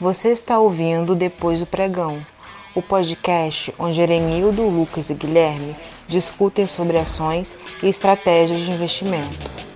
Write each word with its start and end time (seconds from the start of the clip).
Você 0.00 0.28
está 0.28 0.60
ouvindo 0.60 1.16
Depois 1.16 1.58
do 1.58 1.66
Pregão, 1.66 2.24
o 2.72 2.80
podcast 2.80 3.74
onde 3.76 4.00
Erenildo, 4.00 4.62
Lucas 4.62 5.10
e 5.10 5.14
Guilherme 5.14 5.74
discutem 6.06 6.68
sobre 6.68 6.96
ações 6.96 7.58
e 7.82 7.88
estratégias 7.88 8.60
de 8.60 8.70
investimento. 8.70 9.67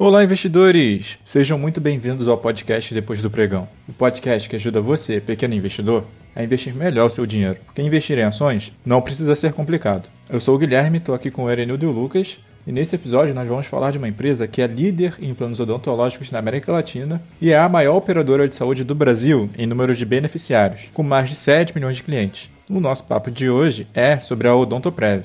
Olá, 0.00 0.22
investidores! 0.22 1.18
Sejam 1.24 1.58
muito 1.58 1.80
bem-vindos 1.80 2.28
ao 2.28 2.38
podcast 2.38 2.94
Depois 2.94 3.20
do 3.20 3.28
Pregão, 3.28 3.66
o 3.88 3.92
podcast 3.92 4.48
que 4.48 4.54
ajuda 4.54 4.80
você, 4.80 5.20
pequeno 5.20 5.54
investidor, 5.54 6.04
a 6.36 6.44
investir 6.44 6.72
melhor 6.72 7.06
o 7.06 7.10
seu 7.10 7.26
dinheiro. 7.26 7.58
Porque 7.66 7.82
investir 7.82 8.16
em 8.16 8.22
ações 8.22 8.72
não 8.86 9.02
precisa 9.02 9.34
ser 9.34 9.52
complicado. 9.52 10.08
Eu 10.30 10.38
sou 10.38 10.54
o 10.54 10.58
Guilherme, 10.58 10.98
estou 10.98 11.16
aqui 11.16 11.32
com 11.32 11.42
o 11.42 11.50
Erenildo 11.50 11.84
e 11.84 11.88
o 11.88 11.90
Lucas, 11.90 12.38
e 12.64 12.70
nesse 12.70 12.94
episódio 12.94 13.34
nós 13.34 13.48
vamos 13.48 13.66
falar 13.66 13.90
de 13.90 13.98
uma 13.98 14.06
empresa 14.06 14.46
que 14.46 14.62
é 14.62 14.68
líder 14.68 15.16
em 15.20 15.34
planos 15.34 15.58
odontológicos 15.58 16.30
na 16.30 16.38
América 16.38 16.70
Latina 16.70 17.20
e 17.40 17.50
é 17.50 17.58
a 17.58 17.68
maior 17.68 17.96
operadora 17.96 18.48
de 18.48 18.54
saúde 18.54 18.84
do 18.84 18.94
Brasil 18.94 19.50
em 19.58 19.66
número 19.66 19.96
de 19.96 20.04
beneficiários, 20.04 20.88
com 20.94 21.02
mais 21.02 21.28
de 21.28 21.34
7 21.34 21.74
milhões 21.74 21.96
de 21.96 22.04
clientes. 22.04 22.48
O 22.70 22.78
nosso 22.78 23.02
papo 23.02 23.32
de 23.32 23.50
hoje 23.50 23.88
é 23.92 24.20
sobre 24.20 24.46
a 24.46 24.54
Odontoprev. 24.54 25.24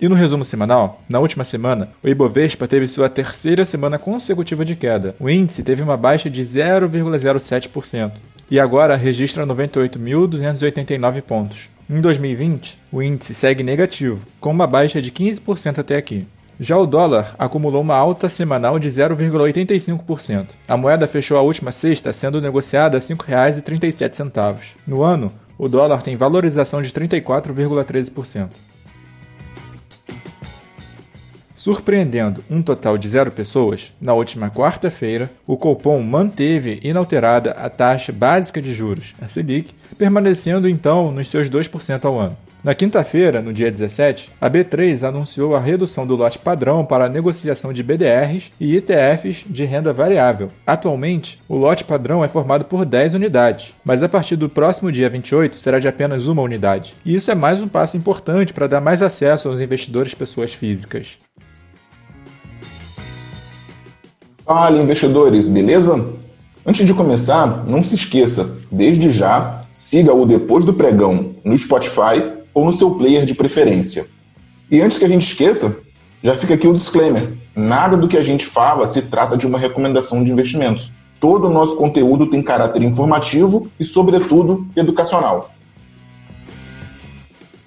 E 0.00 0.08
no 0.08 0.14
resumo 0.14 0.44
semanal, 0.44 1.02
na 1.08 1.18
última 1.18 1.42
semana, 1.42 1.88
o 2.04 2.08
Ibovespa 2.08 2.68
teve 2.68 2.86
sua 2.86 3.08
terceira 3.08 3.64
semana 3.64 3.98
consecutiva 3.98 4.64
de 4.64 4.76
queda. 4.76 5.16
O 5.18 5.28
índice 5.28 5.64
teve 5.64 5.82
uma 5.82 5.96
baixa 5.96 6.30
de 6.30 6.40
0,07% 6.40 8.12
e 8.48 8.60
agora 8.60 8.96
registra 8.96 9.44
98.289 9.44 11.20
pontos. 11.22 11.68
Em 11.90 12.00
2020, 12.00 12.78
o 12.92 13.02
índice 13.02 13.34
segue 13.34 13.64
negativo, 13.64 14.20
com 14.40 14.52
uma 14.52 14.68
baixa 14.68 15.02
de 15.02 15.10
15% 15.10 15.80
até 15.80 15.96
aqui. 15.96 16.28
Já 16.60 16.76
o 16.76 16.86
dólar 16.86 17.34
acumulou 17.36 17.82
uma 17.82 17.96
alta 17.96 18.28
semanal 18.28 18.78
de 18.78 18.88
0,85%. 18.88 20.46
A 20.68 20.76
moeda 20.76 21.08
fechou 21.08 21.36
a 21.36 21.42
última 21.42 21.72
sexta 21.72 22.12
sendo 22.12 22.40
negociada 22.40 22.98
a 22.98 23.00
R$ 23.00 23.06
5,37. 23.06 24.74
No 24.86 25.02
ano, 25.02 25.32
o 25.56 25.68
dólar 25.68 26.02
tem 26.02 26.16
valorização 26.16 26.82
de 26.82 26.92
34,13%. 26.92 28.48
Surpreendendo 31.58 32.44
um 32.48 32.62
total 32.62 32.96
de 32.96 33.08
zero 33.08 33.32
pessoas, 33.32 33.92
na 34.00 34.14
última 34.14 34.48
quarta-feira, 34.48 35.28
o 35.44 35.56
Copom 35.56 36.00
manteve 36.00 36.78
inalterada 36.84 37.50
a 37.50 37.68
taxa 37.68 38.12
básica 38.12 38.62
de 38.62 38.72
juros, 38.72 39.12
a 39.20 39.26
Selic, 39.26 39.74
permanecendo 39.98 40.68
então 40.68 41.10
nos 41.10 41.28
seus 41.28 41.50
2% 41.50 42.04
ao 42.04 42.16
ano. 42.16 42.36
Na 42.62 42.76
quinta-feira, 42.76 43.42
no 43.42 43.52
dia 43.52 43.72
17, 43.72 44.30
a 44.40 44.48
B3 44.48 45.02
anunciou 45.06 45.56
a 45.56 45.60
redução 45.60 46.06
do 46.06 46.14
lote 46.14 46.38
padrão 46.38 46.84
para 46.84 47.06
a 47.06 47.08
negociação 47.08 47.72
de 47.72 47.82
BDRs 47.82 48.52
e 48.60 48.76
ETFs 48.76 49.44
de 49.44 49.64
renda 49.64 49.92
variável. 49.92 50.50
Atualmente, 50.64 51.40
o 51.48 51.56
lote 51.56 51.82
padrão 51.82 52.24
é 52.24 52.28
formado 52.28 52.66
por 52.66 52.84
10 52.84 53.14
unidades, 53.14 53.74
mas 53.84 54.02
a 54.04 54.08
partir 54.08 54.36
do 54.36 54.48
próximo 54.48 54.92
dia 54.92 55.10
28 55.10 55.56
será 55.56 55.80
de 55.80 55.88
apenas 55.88 56.28
uma 56.28 56.42
unidade. 56.42 56.94
E 57.04 57.16
isso 57.16 57.32
é 57.32 57.34
mais 57.34 57.62
um 57.62 57.68
passo 57.68 57.96
importante 57.96 58.52
para 58.52 58.68
dar 58.68 58.80
mais 58.80 59.02
acesso 59.02 59.48
aos 59.48 59.60
investidores 59.60 60.14
pessoas 60.14 60.52
físicas. 60.52 61.18
Fala, 64.48 64.78
investidores, 64.78 65.46
beleza? 65.46 66.06
Antes 66.64 66.86
de 66.86 66.94
começar, 66.94 67.66
não 67.66 67.84
se 67.84 67.94
esqueça, 67.94 68.56
desde 68.72 69.10
já, 69.10 69.62
siga 69.74 70.14
o 70.14 70.24
Depois 70.24 70.64
do 70.64 70.72
Pregão 70.72 71.34
no 71.44 71.58
Spotify 71.58 72.24
ou 72.54 72.64
no 72.64 72.72
seu 72.72 72.92
player 72.92 73.26
de 73.26 73.34
preferência. 73.34 74.06
E 74.70 74.80
antes 74.80 74.96
que 74.96 75.04
a 75.04 75.08
gente 75.08 75.26
esqueça, 75.26 75.76
já 76.22 76.34
fica 76.34 76.54
aqui 76.54 76.66
o 76.66 76.72
disclaimer: 76.72 77.34
nada 77.54 77.94
do 77.94 78.08
que 78.08 78.16
a 78.16 78.22
gente 78.22 78.46
fala 78.46 78.86
se 78.86 79.02
trata 79.02 79.36
de 79.36 79.46
uma 79.46 79.58
recomendação 79.58 80.24
de 80.24 80.32
investimentos. 80.32 80.90
Todo 81.20 81.48
o 81.48 81.52
nosso 81.52 81.76
conteúdo 81.76 82.24
tem 82.24 82.40
caráter 82.40 82.82
informativo 82.82 83.70
e, 83.78 83.84
sobretudo, 83.84 84.66
educacional. 84.74 85.50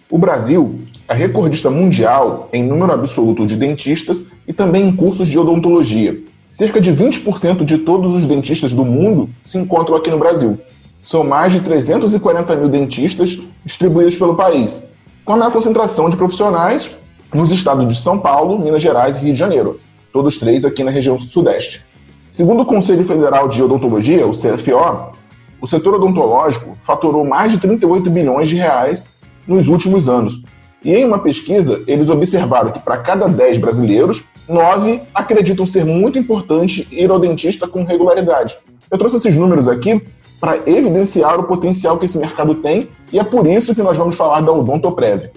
O 0.10 0.18
Brasil 0.18 0.80
é 1.08 1.14
recordista 1.14 1.70
mundial 1.70 2.50
em 2.52 2.64
número 2.64 2.92
absoluto 2.92 3.46
de 3.46 3.56
dentistas 3.56 4.32
e 4.48 4.52
também 4.52 4.88
em 4.88 4.96
cursos 4.96 5.28
de 5.28 5.38
odontologia 5.38 6.31
Cerca 6.52 6.82
de 6.82 6.92
20% 6.92 7.64
de 7.64 7.78
todos 7.78 8.14
os 8.14 8.28
dentistas 8.28 8.74
do 8.74 8.84
mundo 8.84 9.30
se 9.42 9.58
encontram 9.58 9.96
aqui 9.96 10.12
no 10.12 10.18
Brasil. 10.18 10.60
São 11.02 11.24
mais 11.24 11.54
de 11.54 11.62
340 11.62 12.54
mil 12.58 12.68
dentistas 12.68 13.40
distribuídos 13.64 14.18
pelo 14.18 14.36
país, 14.36 14.84
com 15.24 15.32
a 15.32 15.38
maior 15.38 15.54
concentração 15.54 16.10
de 16.10 16.18
profissionais 16.18 16.94
nos 17.34 17.54
estados 17.54 17.88
de 17.88 17.96
São 17.96 18.20
Paulo, 18.20 18.60
Minas 18.60 18.82
Gerais 18.82 19.16
e 19.16 19.22
Rio 19.22 19.34
de 19.34 19.40
Janeiro, 19.40 19.80
todos 20.12 20.38
três 20.38 20.66
aqui 20.66 20.84
na 20.84 20.92
região 20.92 21.20
sudeste. 21.22 21.86
Segundo 22.30 22.64
o 22.64 22.66
Conselho 22.66 23.06
Federal 23.06 23.48
de 23.48 23.64
Odontologia, 23.64 24.28
o 24.28 24.32
CFO, 24.32 25.16
o 25.62 25.68
setor 25.68 25.96
odontológico 25.96 26.78
faturou 26.84 27.24
mais 27.24 27.54
de 27.54 27.60
38 27.60 28.10
bilhões 28.10 28.50
de 28.50 28.58
reais 28.58 29.08
nos 29.48 29.70
últimos 29.70 30.10
anos. 30.10 30.44
E 30.84 30.94
em 30.94 31.06
uma 31.06 31.20
pesquisa, 31.20 31.82
eles 31.88 32.10
observaram 32.10 32.72
que 32.72 32.80
para 32.80 32.98
cada 32.98 33.30
10 33.30 33.60
brasileiros, 33.60 34.26
Nove 34.48 35.02
acreditam 35.14 35.66
ser 35.66 35.86
muito 35.86 36.18
importante 36.18 36.88
ir 36.92 37.10
ao 37.10 37.20
dentista 37.20 37.68
com 37.68 37.84
regularidade. 37.84 38.58
Eu 38.90 38.98
trouxe 38.98 39.18
esses 39.18 39.36
números 39.36 39.68
aqui 39.68 40.02
para 40.40 40.58
evidenciar 40.66 41.40
o 41.40 41.44
potencial 41.44 41.98
que 41.98 42.06
esse 42.06 42.18
mercado 42.18 42.56
tem 42.56 42.90
e 43.14 43.20
é 43.20 43.24
por 43.24 43.46
isso 43.46 43.76
que 43.76 43.84
nós 43.84 43.98
vamos 43.98 44.16
falar 44.16 44.42
da 44.42 44.52
Odontoprev. 44.52 45.30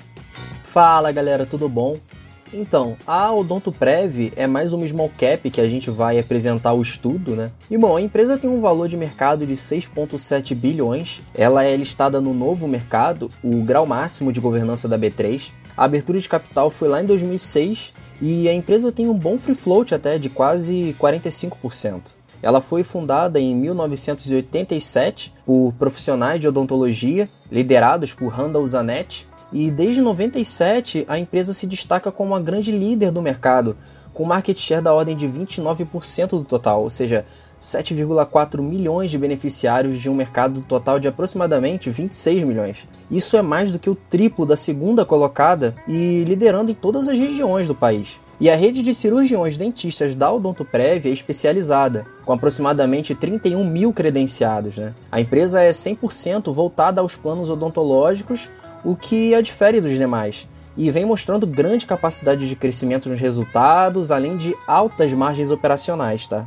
Fala 0.65 1.13
galera, 1.13 1.47
tudo 1.47 1.69
bom? 1.69 1.97
Então, 2.53 2.97
a 3.07 3.33
Odontoprev 3.33 4.33
é 4.37 4.47
mais 4.47 4.73
uma 4.73 4.87
small 4.87 5.11
cap 5.19 5.51
que 5.51 5.61
a 5.61 5.69
gente 5.69 5.91
vai 5.91 6.19
apresentar 6.19 6.73
o 6.73 6.83
estudo, 6.83 7.35
né? 7.35 7.51
E 7.71 7.77
bom, 7.77 7.97
a 7.97 8.01
empresa 8.01 8.39
tem 8.39 8.49
um 8.49 8.61
valor 8.61 8.89
de 8.89 8.97
mercado 8.97 9.45
de 9.47 9.55
6,7 9.55 10.55
bilhões. 10.55 11.21
Ela 11.35 11.65
é 11.65 11.77
listada 11.77 12.21
no 12.21 12.33
novo 12.33 12.69
mercado, 12.69 13.29
o 13.43 13.63
grau 13.63 13.87
máximo 13.87 14.33
de 14.33 14.41
governança 14.41 14.89
da 14.89 14.99
B3. 14.99 15.51
A 15.77 15.85
abertura 15.85 16.21
de 16.21 16.29
capital 16.29 16.71
foi 16.71 16.89
lá 16.89 17.03
em 17.03 17.07
2006 17.07 17.93
e 18.21 18.49
a 18.49 18.55
empresa 18.55 18.93
tem 18.93 19.09
um 19.09 19.15
bom 19.15 19.39
free 19.39 19.55
float 19.55 19.95
até 19.95 20.19
de 20.19 20.29
quase 20.29 20.95
45%. 21.01 22.13
Ela 22.43 22.61
foi 22.61 22.83
fundada 22.83 23.41
em 23.41 23.55
1987 23.57 25.33
por 25.47 25.73
profissionais 25.79 26.41
de 26.41 26.49
odontologia, 26.49 27.29
liderados 27.51 28.13
por 28.13 28.29
Randall 28.29 28.67
Zanetti, 28.67 29.27
e 29.51 29.71
desde 29.71 30.03
97 30.03 31.05
a 31.09 31.19
empresa 31.19 31.55
se 31.55 31.67
destaca 31.67 32.13
como 32.13 32.31
uma 32.31 32.41
grande 32.41 32.71
líder 32.71 33.11
do 33.11 33.23
mercado, 33.23 33.77
com 34.13 34.25
market 34.25 34.59
share 34.59 34.83
da 34.83 34.93
ordem 34.93 35.17
de 35.17 35.27
29% 35.27 36.31
do 36.31 36.45
total, 36.45 36.83
ou 36.83 36.91
seja, 36.91 37.25
7,4 37.65 38.61
milhões 38.61 39.11
de 39.11 39.17
beneficiários 39.17 39.99
de 39.99 40.11
um 40.11 40.15
mercado 40.15 40.61
total 40.61 41.01
de 41.01 41.09
aproximadamente 41.09 41.89
26 41.89 42.45
milhões. 42.45 42.87
Isso 43.11 43.37
é 43.39 43.43
mais 43.43 43.73
do 43.73 43.79
que 43.79 43.89
o 43.89 43.95
triplo 43.95 44.45
da 44.45 44.57
segunda 44.57 45.05
colocada 45.05 45.75
e 45.89 46.23
liderando 46.25 46.71
em 46.71 46.75
todas 46.75 47.09
as 47.09 47.19
regiões 47.19 47.67
do 47.67 47.75
país. 47.75 48.21
E 48.39 48.51
a 48.51 48.57
rede 48.57 48.83
de 48.83 48.93
cirurgiões 48.93 49.57
dentistas 49.57 50.15
da 50.15 50.31
Odontoprev 50.31 51.09
é 51.09 51.13
especializada, 51.13 52.05
com 52.27 52.33
aproximadamente 52.33 53.15
31 53.15 53.65
mil 53.65 53.93
credenciados. 53.93 54.77
Né? 54.77 54.93
A 55.11 55.21
empresa 55.21 55.63
é 55.63 55.71
100% 55.71 56.53
voltada 56.53 57.01
aos 57.01 57.17
planos 57.17 57.49
odontológicos, 57.49 58.51
o 58.85 58.95
que 58.95 59.35
a 59.35 59.41
difere 59.41 59.81
dos 59.81 59.93
demais, 59.93 60.47
e 60.77 60.91
vem 60.91 61.07
mostrando 61.07 61.47
grande 61.47 61.87
capacidade 61.87 62.47
de 62.47 62.57
crescimento 62.57 63.09
nos 63.09 63.21
resultados, 63.21 64.11
além 64.11 64.37
de 64.37 64.55
altas 64.67 65.13
margens 65.13 65.51
operacionais. 65.51 66.29
Tá? 66.29 66.47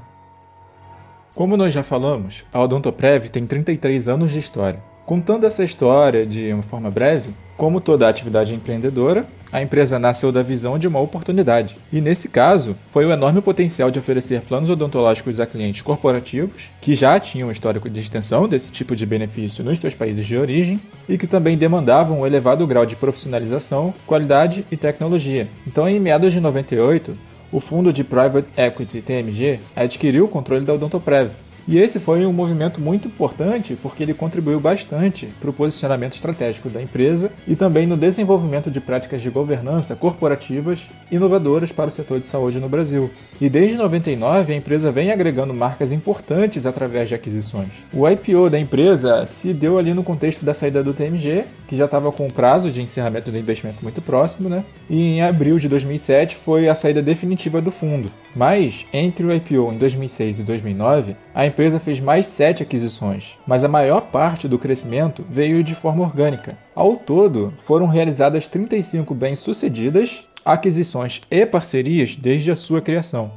Como 1.37 1.55
nós 1.55 1.71
já 1.71 1.83
falamos, 1.83 2.43
a 2.51 2.59
Odontoprev 2.59 3.29
tem 3.29 3.45
33 3.45 4.09
anos 4.09 4.31
de 4.31 4.39
história. 4.39 4.79
Contando 5.05 5.45
essa 5.45 5.63
história 5.63 6.25
de 6.25 6.51
uma 6.51 6.63
forma 6.63 6.89
breve, 6.89 7.29
como 7.55 7.79
toda 7.79 8.09
atividade 8.09 8.55
empreendedora, 8.55 9.23
a 9.51 9.61
empresa 9.61 9.99
nasceu 9.99 10.31
da 10.31 10.41
visão 10.41 10.79
de 10.79 10.87
uma 10.87 10.99
oportunidade. 10.99 11.77
E 11.93 12.01
nesse 12.01 12.27
caso, 12.27 12.75
foi 12.91 13.05
o 13.05 13.11
enorme 13.11 13.39
potencial 13.39 13.91
de 13.91 13.99
oferecer 13.99 14.41
planos 14.41 14.67
odontológicos 14.67 15.39
a 15.39 15.45
clientes 15.45 15.83
corporativos 15.83 16.71
que 16.81 16.95
já 16.95 17.19
tinham 17.19 17.51
histórico 17.51 17.87
de 17.87 18.01
extensão 18.01 18.47
desse 18.47 18.71
tipo 18.71 18.95
de 18.95 19.05
benefício 19.05 19.63
nos 19.63 19.79
seus 19.79 19.93
países 19.93 20.25
de 20.25 20.35
origem 20.35 20.81
e 21.07 21.19
que 21.19 21.27
também 21.27 21.55
demandavam 21.55 22.21
um 22.21 22.25
elevado 22.25 22.65
grau 22.65 22.83
de 22.83 22.95
profissionalização, 22.95 23.93
qualidade 24.07 24.65
e 24.71 24.75
tecnologia. 24.75 25.47
Então, 25.67 25.87
em 25.87 25.99
meados 25.99 26.33
de 26.33 26.41
98, 26.41 27.13
o 27.51 27.59
fundo 27.59 27.93
de 27.93 28.03
Private 28.03 28.47
Equity 28.57 29.01
TMG 29.01 29.59
adquiriu 29.75 30.25
o 30.25 30.27
controle 30.27 30.65
da 30.65 30.73
Odontoprev, 30.73 31.29
E 31.67 31.77
esse 31.77 31.99
foi 31.99 32.25
um 32.25 32.31
movimento 32.31 32.79
muito 32.79 33.09
importante 33.09 33.77
porque 33.81 34.01
ele 34.01 34.13
contribuiu 34.13 34.57
bastante 34.57 35.27
para 35.39 35.49
o 35.49 35.53
posicionamento 35.53 36.13
estratégico 36.13 36.69
da 36.69 36.81
empresa 36.81 37.29
e 37.45 37.57
também 37.57 37.85
no 37.85 37.97
desenvolvimento 37.97 38.71
de 38.71 38.79
práticas 38.79 39.21
de 39.21 39.29
governança 39.29 39.93
corporativas 39.93 40.87
inovadoras 41.11 41.71
para 41.73 41.89
o 41.89 41.91
setor 41.91 42.21
de 42.21 42.27
saúde 42.27 42.59
no 42.59 42.69
Brasil. 42.69 43.11
E 43.41 43.49
desde 43.49 43.75
99 43.75 44.53
a 44.53 44.55
empresa 44.55 44.93
vem 44.93 45.11
agregando 45.11 45.53
marcas 45.53 45.91
importantes 45.91 46.65
através 46.65 47.09
de 47.09 47.15
aquisições. 47.15 47.69
O 47.93 48.07
IPO 48.07 48.49
da 48.49 48.59
empresa 48.59 49.25
se 49.25 49.53
deu 49.53 49.77
ali 49.77 49.93
no 49.93 50.03
contexto 50.03 50.45
da 50.45 50.53
saída 50.53 50.81
do 50.81 50.93
TMG, 50.93 51.43
que 51.67 51.75
já 51.75 51.85
estava 51.85 52.13
com 52.13 52.27
o 52.27 52.31
prazo 52.31 52.71
de 52.71 52.81
encerramento 52.81 53.29
do 53.29 53.37
investimento 53.37 53.83
muito 53.83 54.01
próximo, 54.01 54.47
né? 54.47 54.63
E 54.89 55.17
em 55.17 55.21
abril 55.21 55.59
de 55.59 55.67
2007 55.67 56.37
foi 56.37 56.69
a 56.69 56.75
saída 56.75 57.01
definitiva 57.01 57.61
do 57.61 57.71
fundo. 57.71 58.09
Mas 58.37 58.85
entre 58.93 59.25
o 59.25 59.33
IPO 59.33 59.73
em 59.73 59.79
2006 59.79 60.37
e 60.37 60.43
2009, 60.43 61.15
a 61.33 61.47
empresa 61.47 61.79
fez 61.79 61.99
mais 61.99 62.27
sete 62.27 62.61
aquisições, 62.61 63.35
mas 63.47 63.63
a 63.63 63.67
maior 63.67 64.11
parte 64.11 64.47
do 64.47 64.59
crescimento 64.59 65.25
veio 65.27 65.63
de 65.63 65.73
forma 65.73 66.03
orgânica. 66.03 66.55
Ao 66.75 66.95
todo, 66.95 67.51
foram 67.65 67.87
realizadas 67.87 68.47
35 68.47 69.15
bem-sucedidas 69.15 70.23
aquisições 70.45 71.19
e 71.31 71.47
parcerias 71.47 72.15
desde 72.15 72.51
a 72.51 72.55
sua 72.55 72.79
criação. 72.79 73.31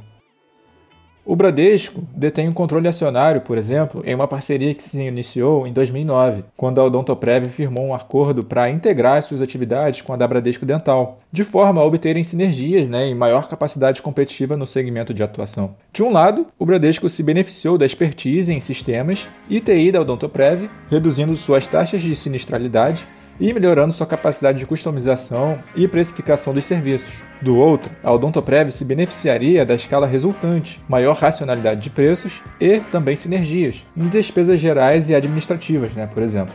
O 1.23 1.35
Bradesco 1.35 2.01
detém 2.15 2.49
um 2.49 2.51
controle 2.51 2.87
acionário, 2.87 3.41
por 3.41 3.55
exemplo, 3.55 4.01
em 4.05 4.15
uma 4.15 4.27
parceria 4.27 4.73
que 4.73 4.81
se 4.81 4.99
iniciou 4.99 5.67
em 5.67 5.71
2009, 5.71 6.43
quando 6.57 6.81
a 6.81 6.83
Odontoprev 6.83 7.47
firmou 7.47 7.85
um 7.85 7.93
acordo 7.93 8.43
para 8.43 8.71
integrar 8.71 9.21
suas 9.21 9.39
atividades 9.39 10.01
com 10.01 10.13
a 10.13 10.17
da 10.17 10.27
Bradesco 10.27 10.65
Dental, 10.65 11.19
de 11.31 11.43
forma 11.43 11.79
a 11.79 11.85
obterem 11.85 12.23
sinergias 12.23 12.89
né, 12.89 13.07
e 13.07 13.13
maior 13.13 13.47
capacidade 13.47 14.01
competitiva 14.01 14.57
no 14.57 14.65
segmento 14.65 15.13
de 15.13 15.21
atuação. 15.21 15.75
De 15.93 16.01
um 16.01 16.11
lado, 16.11 16.47
o 16.57 16.65
Bradesco 16.65 17.07
se 17.07 17.21
beneficiou 17.21 17.77
da 17.77 17.85
expertise 17.85 18.51
em 18.51 18.59
sistemas 18.59 19.27
e 19.47 19.59
TI 19.59 19.91
da 19.91 20.01
Odontoprev, 20.01 20.67
reduzindo 20.89 21.35
suas 21.35 21.67
taxas 21.67 22.01
de 22.01 22.15
sinistralidade 22.15 23.07
e 23.41 23.51
melhorando 23.51 23.91
sua 23.91 24.05
capacidade 24.05 24.59
de 24.59 24.65
customização 24.67 25.57
e 25.75 25.87
precificação 25.87 26.53
dos 26.53 26.63
serviços. 26.63 27.11
Do 27.41 27.57
outro, 27.57 27.89
a 28.03 28.11
Odontoprev 28.11 28.69
se 28.69 28.85
beneficiaria 28.85 29.65
da 29.65 29.73
escala 29.73 30.05
resultante, 30.05 30.79
maior 30.87 31.17
racionalidade 31.17 31.81
de 31.81 31.89
preços 31.89 32.41
e 32.59 32.79
também 32.79 33.15
sinergias 33.15 33.83
em 33.97 34.07
despesas 34.07 34.59
gerais 34.59 35.09
e 35.09 35.15
administrativas, 35.15 35.91
né, 35.93 36.07
por 36.13 36.21
exemplo. 36.21 36.53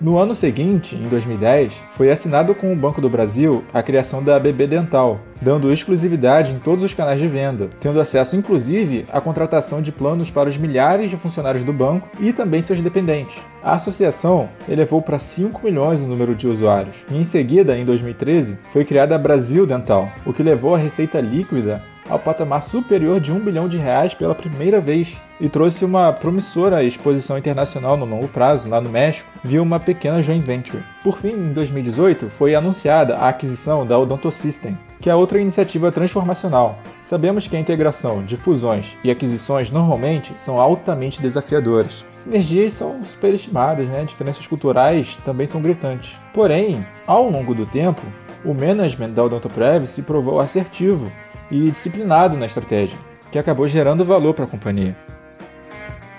No 0.00 0.16
ano 0.16 0.34
seguinte, 0.34 0.96
em 0.96 1.06
2010, 1.08 1.78
foi 1.94 2.10
assinado 2.10 2.54
com 2.54 2.72
o 2.72 2.76
Banco 2.76 3.02
do 3.02 3.10
Brasil 3.10 3.62
a 3.70 3.82
criação 3.82 4.22
da 4.22 4.40
BB 4.40 4.66
Dental, 4.66 5.20
dando 5.42 5.70
exclusividade 5.70 6.54
em 6.54 6.58
todos 6.58 6.82
os 6.82 6.94
canais 6.94 7.20
de 7.20 7.26
venda, 7.26 7.68
tendo 7.82 8.00
acesso 8.00 8.34
inclusive 8.34 9.04
à 9.12 9.20
contratação 9.20 9.82
de 9.82 9.92
planos 9.92 10.30
para 10.30 10.48
os 10.48 10.56
milhares 10.56 11.10
de 11.10 11.18
funcionários 11.18 11.62
do 11.64 11.72
banco 11.74 12.08
e 12.18 12.32
também 12.32 12.62
seus 12.62 12.80
dependentes. 12.80 13.42
A 13.62 13.74
associação 13.74 14.48
elevou 14.66 15.02
para 15.02 15.18
5 15.18 15.62
milhões 15.62 16.00
o 16.00 16.06
número 16.06 16.34
de 16.34 16.48
usuários, 16.48 17.04
e 17.10 17.18
em 17.18 17.24
seguida, 17.24 17.76
em 17.76 17.84
2013, 17.84 18.56
foi 18.72 18.86
criada 18.86 19.14
a 19.14 19.18
Brasil 19.18 19.66
Dental, 19.66 20.10
o 20.24 20.32
que 20.32 20.42
levou 20.42 20.74
a 20.74 20.78
receita 20.78 21.20
líquida 21.20 21.84
ao 22.10 22.18
patamar 22.18 22.62
superior 22.62 23.20
de 23.20 23.32
um 23.32 23.38
bilhão 23.38 23.68
de 23.68 23.78
reais 23.78 24.12
pela 24.12 24.34
primeira 24.34 24.80
vez 24.80 25.16
e 25.40 25.48
trouxe 25.48 25.84
uma 25.84 26.12
promissora 26.12 26.82
exposição 26.84 27.38
internacional 27.38 27.96
no 27.96 28.04
longo 28.04 28.28
prazo 28.28 28.68
lá 28.68 28.80
no 28.80 28.90
México 28.90 29.30
via 29.42 29.62
uma 29.62 29.80
pequena 29.80 30.20
joint 30.20 30.44
venture. 30.44 30.82
Por 31.02 31.18
fim, 31.18 31.30
em 31.30 31.52
2018, 31.52 32.28
foi 32.30 32.54
anunciada 32.54 33.16
a 33.16 33.28
aquisição 33.28 33.86
da 33.86 33.98
Odontosystem, 33.98 34.76
que 35.00 35.08
é 35.08 35.14
outra 35.14 35.40
iniciativa 35.40 35.90
transformacional. 35.90 36.78
Sabemos 37.00 37.46
que 37.46 37.56
a 37.56 37.60
integração 37.60 38.22
de 38.22 38.36
fusões 38.36 38.98
e 39.02 39.10
aquisições 39.10 39.70
normalmente 39.70 40.34
são 40.36 40.60
altamente 40.60 41.22
desafiadoras. 41.22 42.04
Sinergias 42.16 42.74
são 42.74 43.02
superestimadas, 43.04 43.88
né? 43.88 44.04
diferenças 44.04 44.46
culturais 44.46 45.16
também 45.24 45.46
são 45.46 45.62
gritantes. 45.62 46.18
Porém, 46.34 46.84
ao 47.06 47.30
longo 47.30 47.54
do 47.54 47.64
tempo, 47.64 48.02
o 48.44 48.52
management 48.52 49.10
da 49.10 49.24
Odontoprev 49.24 49.86
se 49.86 50.02
provou 50.02 50.38
assertivo 50.38 51.10
e 51.50 51.70
disciplinado 51.70 52.36
na 52.36 52.46
estratégia, 52.46 52.98
que 53.30 53.38
acabou 53.38 53.66
gerando 53.66 54.04
valor 54.04 54.34
para 54.34 54.44
a 54.44 54.48
companhia. 54.48 54.96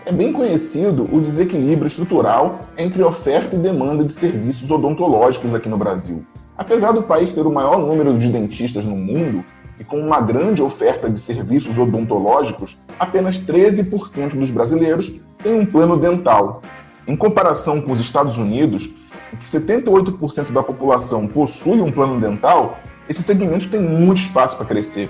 É 0.05 0.11
bem 0.11 0.33
conhecido 0.33 1.07
o 1.11 1.21
desequilíbrio 1.21 1.87
estrutural 1.87 2.59
entre 2.77 3.03
oferta 3.03 3.55
e 3.55 3.59
demanda 3.59 4.03
de 4.03 4.11
serviços 4.11 4.71
odontológicos 4.71 5.53
aqui 5.53 5.69
no 5.69 5.77
Brasil. 5.77 6.25
Apesar 6.57 6.91
do 6.91 7.03
país 7.03 7.31
ter 7.31 7.45
o 7.45 7.51
maior 7.51 7.79
número 7.79 8.17
de 8.17 8.29
dentistas 8.29 8.83
no 8.83 8.95
mundo 8.95 9.43
e 9.79 9.83
com 9.83 9.99
uma 9.99 10.19
grande 10.19 10.61
oferta 10.61 11.09
de 11.09 11.19
serviços 11.19 11.77
odontológicos, 11.77 12.77
apenas 12.99 13.39
13% 13.39 14.37
dos 14.37 14.51
brasileiros 14.51 15.21
têm 15.41 15.59
um 15.59 15.65
plano 15.65 15.97
dental. 15.97 16.61
Em 17.07 17.15
comparação 17.15 17.81
com 17.81 17.91
os 17.91 17.99
Estados 17.99 18.37
Unidos, 18.37 18.89
em 19.33 19.37
que 19.37 19.45
78% 19.45 20.51
da 20.51 20.61
população 20.61 21.27
possui 21.27 21.79
um 21.79 21.91
plano 21.91 22.19
dental, 22.19 22.79
esse 23.09 23.23
segmento 23.23 23.69
tem 23.69 23.79
muito 23.79 24.21
espaço 24.21 24.57
para 24.57 24.65
crescer. 24.65 25.09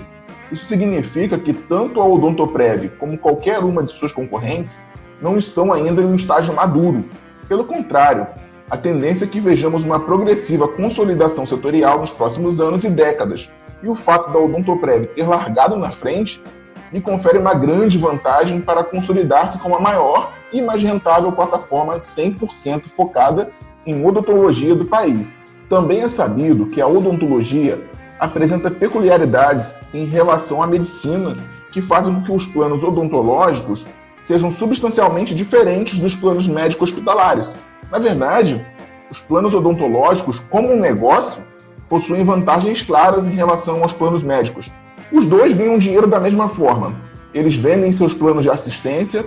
Isso 0.50 0.66
significa 0.66 1.38
que 1.38 1.52
tanto 1.52 2.00
a 2.00 2.06
Odontoprev 2.06 2.90
como 2.98 3.16
qualquer 3.16 3.58
uma 3.60 3.82
de 3.82 3.92
suas 3.92 4.12
concorrentes 4.12 4.82
não 5.20 5.38
estão 5.38 5.72
ainda 5.72 6.02
em 6.02 6.06
um 6.06 6.16
estágio 6.16 6.54
maduro. 6.54 7.04
Pelo 7.48 7.64
contrário, 7.64 8.26
a 8.70 8.76
tendência 8.76 9.24
é 9.24 9.28
que 9.28 9.40
vejamos 9.40 9.84
uma 9.84 10.00
progressiva 10.00 10.68
consolidação 10.68 11.46
setorial 11.46 12.00
nos 12.00 12.10
próximos 12.10 12.60
anos 12.60 12.84
e 12.84 12.90
décadas. 12.90 13.50
E 13.82 13.88
o 13.88 13.94
fato 13.94 14.30
da 14.32 14.38
Odontoprev 14.38 15.06
ter 15.06 15.26
largado 15.26 15.76
na 15.76 15.90
frente 15.90 16.42
lhe 16.92 17.00
confere 17.00 17.38
uma 17.38 17.54
grande 17.54 17.96
vantagem 17.98 18.60
para 18.60 18.84
consolidar-se 18.84 19.58
como 19.58 19.76
a 19.76 19.80
maior 19.80 20.32
e 20.52 20.60
mais 20.60 20.82
rentável 20.82 21.32
plataforma 21.32 21.96
100% 21.96 22.86
focada 22.86 23.50
em 23.86 24.04
odontologia 24.04 24.74
do 24.74 24.84
país. 24.84 25.38
Também 25.72 26.02
é 26.02 26.08
sabido 26.08 26.66
que 26.66 26.82
a 26.82 26.86
odontologia 26.86 27.82
apresenta 28.20 28.70
peculiaridades 28.70 29.74
em 29.94 30.04
relação 30.04 30.62
à 30.62 30.66
medicina 30.66 31.34
que 31.72 31.80
fazem 31.80 32.14
com 32.14 32.20
que 32.20 32.30
os 32.30 32.44
planos 32.44 32.84
odontológicos 32.84 33.86
sejam 34.20 34.50
substancialmente 34.50 35.34
diferentes 35.34 35.98
dos 35.98 36.14
planos 36.14 36.46
médico-hospitalares. 36.46 37.54
Na 37.90 37.98
verdade, 37.98 38.62
os 39.10 39.22
planos 39.22 39.54
odontológicos, 39.54 40.40
como 40.40 40.70
um 40.70 40.78
negócio, 40.78 41.42
possuem 41.88 42.22
vantagens 42.22 42.82
claras 42.82 43.26
em 43.26 43.32
relação 43.32 43.82
aos 43.82 43.94
planos 43.94 44.22
médicos. 44.22 44.70
Os 45.10 45.24
dois 45.24 45.54
ganham 45.54 45.78
dinheiro 45.78 46.06
da 46.06 46.20
mesma 46.20 46.50
forma. 46.50 46.94
Eles 47.32 47.54
vendem 47.54 47.90
seus 47.92 48.12
planos 48.12 48.42
de 48.42 48.50
assistência, 48.50 49.24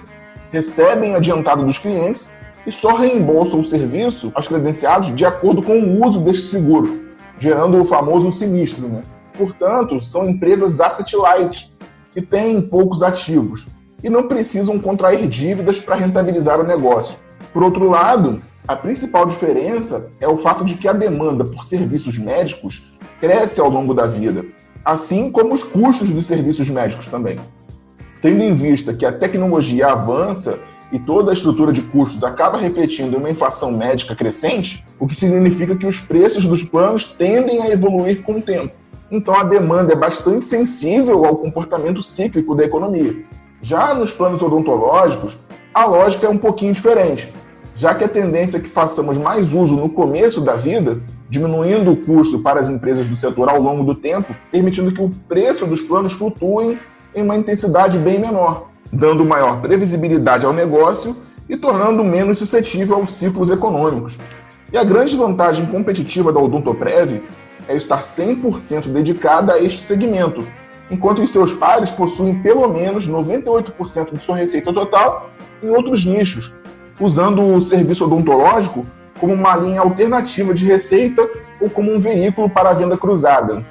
recebem 0.51 1.15
adiantado 1.15 1.65
dos 1.65 1.80
clientes 1.80 2.30
e 2.66 2.72
só 2.72 2.96
reembolsam 2.96 3.60
o 3.60 3.66
serviço 3.66 4.32
aos 4.34 4.48
credenciados 4.48 5.16
de 5.16 5.26
acordo 5.26 5.62
com 5.62 5.80
o 5.80 6.06
uso 6.06 6.22
deste 6.22 6.48
seguro 6.48 7.06
gerando 7.40 7.80
o 7.80 7.86
famoso 7.86 8.32
sinistro. 8.32 8.88
Né? 8.88 9.04
Portanto, 9.38 10.02
são 10.02 10.30
empresas 10.30 10.80
asset 10.80 11.16
light, 11.16 11.72
que 12.12 12.22
têm 12.22 12.62
poucos 12.62 13.04
ativos 13.04 13.68
e 14.04 14.10
não 14.10 14.28
precisam 14.28 14.80
contrair 14.80 15.28
dívidas 15.28 15.80
para 15.80 15.96
rentabilizar 15.96 16.60
o 16.60 16.64
negócio. 16.64 17.18
Por 17.52 17.64
outro 17.64 17.90
lado, 17.90 18.42
a 18.68 18.76
principal 18.76 19.26
diferença 19.26 20.10
é 20.19 20.28
o 20.28 20.38
fato 20.38 20.64
de 20.64 20.76
que 20.76 20.88
a 20.88 20.94
demanda 20.94 21.44
por 21.44 21.66
serviços 21.66 22.18
médicos 22.18 22.90
cresce 23.19 23.60
ao 23.60 23.69
longo 23.69 23.94
da 23.94 24.07
vida, 24.07 24.45
assim 24.84 25.30
como 25.30 25.54
os 25.54 25.64
custos 25.64 26.10
dos 26.10 26.26
serviços 26.26 26.69
médicos 26.69 27.07
também. 27.07 27.38
Tendo 28.22 28.44
em 28.44 28.54
vista 28.54 28.94
que 28.94 29.06
a 29.06 29.12
tecnologia 29.12 29.88
avança 29.88 30.60
e 30.95 30.99
toda 30.99 31.30
a 31.30 31.33
estrutura 31.33 31.73
de 31.73 31.81
custos 31.81 32.23
acaba 32.23 32.57
refletindo 32.57 33.18
em 33.18 33.19
uma 33.19 33.30
inflação 33.30 33.69
médica 33.69 34.16
crescente, 34.16 34.81
o 34.97 35.06
que 35.06 35.14
significa 35.14 35.75
que 35.75 35.85
os 35.85 35.99
preços 35.99 36.45
dos 36.45 36.64
planos 36.64 37.07
tendem 37.07 37.61
a 37.61 37.69
evoluir 37.69 38.23
com 38.23 38.37
o 38.37 38.42
tempo. 38.42 38.73
Então 39.11 39.35
a 39.35 39.44
demanda 39.44 39.92
é 39.92 39.95
bastante 39.95 40.45
sensível 40.45 41.25
ao 41.25 41.35
comportamento 41.35 42.02
cíclico 42.02 42.56
da 42.56 42.64
economia. 42.64 43.14
Já 43.61 43.94
nos 43.94 44.14
planos 44.14 44.42
odontológicos, 44.42 45.37
a 45.73 45.85
lógica 45.85 46.28
é 46.28 46.30
um 46.30 46.37
pouquinho 46.37 46.71
diferente, 46.71 47.30
já 47.75 47.94
que 47.94 48.06
a 48.06 48.07
tendência 48.07 48.57
é 48.57 48.61
que 48.61 48.69
façamos 48.69 49.18
mais 49.18 49.54
uso 49.54 49.75
no 49.75 49.90
começo 49.90 50.40
da 50.40 50.56
vida, 50.56 51.02
diminuindo 51.30 51.92
o 51.92 51.97
custo 51.97 52.40
para 52.40 52.57
as 52.57 52.69
empresas 52.69 53.09
do 53.09 53.18
setor 53.18 53.49
ao 53.49 53.61
longo 53.61 53.83
do 53.83 53.95
tempo, 53.95 54.33
permitindo 54.49 54.94
que 54.94 55.02
o 55.02 55.11
preço 55.28 55.66
dos 55.66 55.81
planos 55.81 56.14
flutuem 56.14 56.80
em 57.14 57.21
uma 57.21 57.35
intensidade 57.35 57.97
bem 57.97 58.18
menor 58.18 58.73
dando 58.95 59.25
maior 59.25 59.61
previsibilidade 59.61 60.45
ao 60.45 60.54
negócio 60.54 61.18
e 61.49 61.57
tornando 61.57 62.04
menos 62.04 62.37
suscetível 62.37 62.95
aos 62.95 63.11
ciclos 63.11 63.49
econômicos. 63.49 64.18
E 64.71 64.78
a 64.78 64.83
grande 64.83 65.16
vantagem 65.16 65.66
competitiva 65.66 66.31
da 66.31 66.40
Odontoprev 66.40 67.21
é 67.68 67.75
estar 67.75 67.99
100% 67.99 68.87
dedicada 68.87 69.54
a 69.54 69.61
este 69.61 69.81
segmento, 69.81 70.47
enquanto 70.90 71.21
os 71.21 71.31
seus 71.31 71.54
pares 71.54 71.92
possuem 71.92 72.42
pelo 72.42 72.68
menos 72.69 73.07
98% 73.07 74.14
de 74.14 74.23
sua 74.23 74.37
receita 74.37 74.73
total 74.73 75.30
em 75.61 75.69
outros 75.69 76.06
nichos, 76.06 76.54
usando 76.99 77.44
o 77.44 77.61
serviço 77.61 78.06
odontológico 78.06 78.85
como 79.19 79.33
uma 79.33 79.56
linha 79.57 79.81
alternativa 79.81 80.54
de 80.54 80.66
receita 80.66 81.28
ou 81.59 81.69
como 81.69 81.94
um 81.94 81.99
veículo 81.99 82.49
para 82.49 82.69
a 82.69 82.73
venda 82.73 82.97
cruzada. 82.97 83.66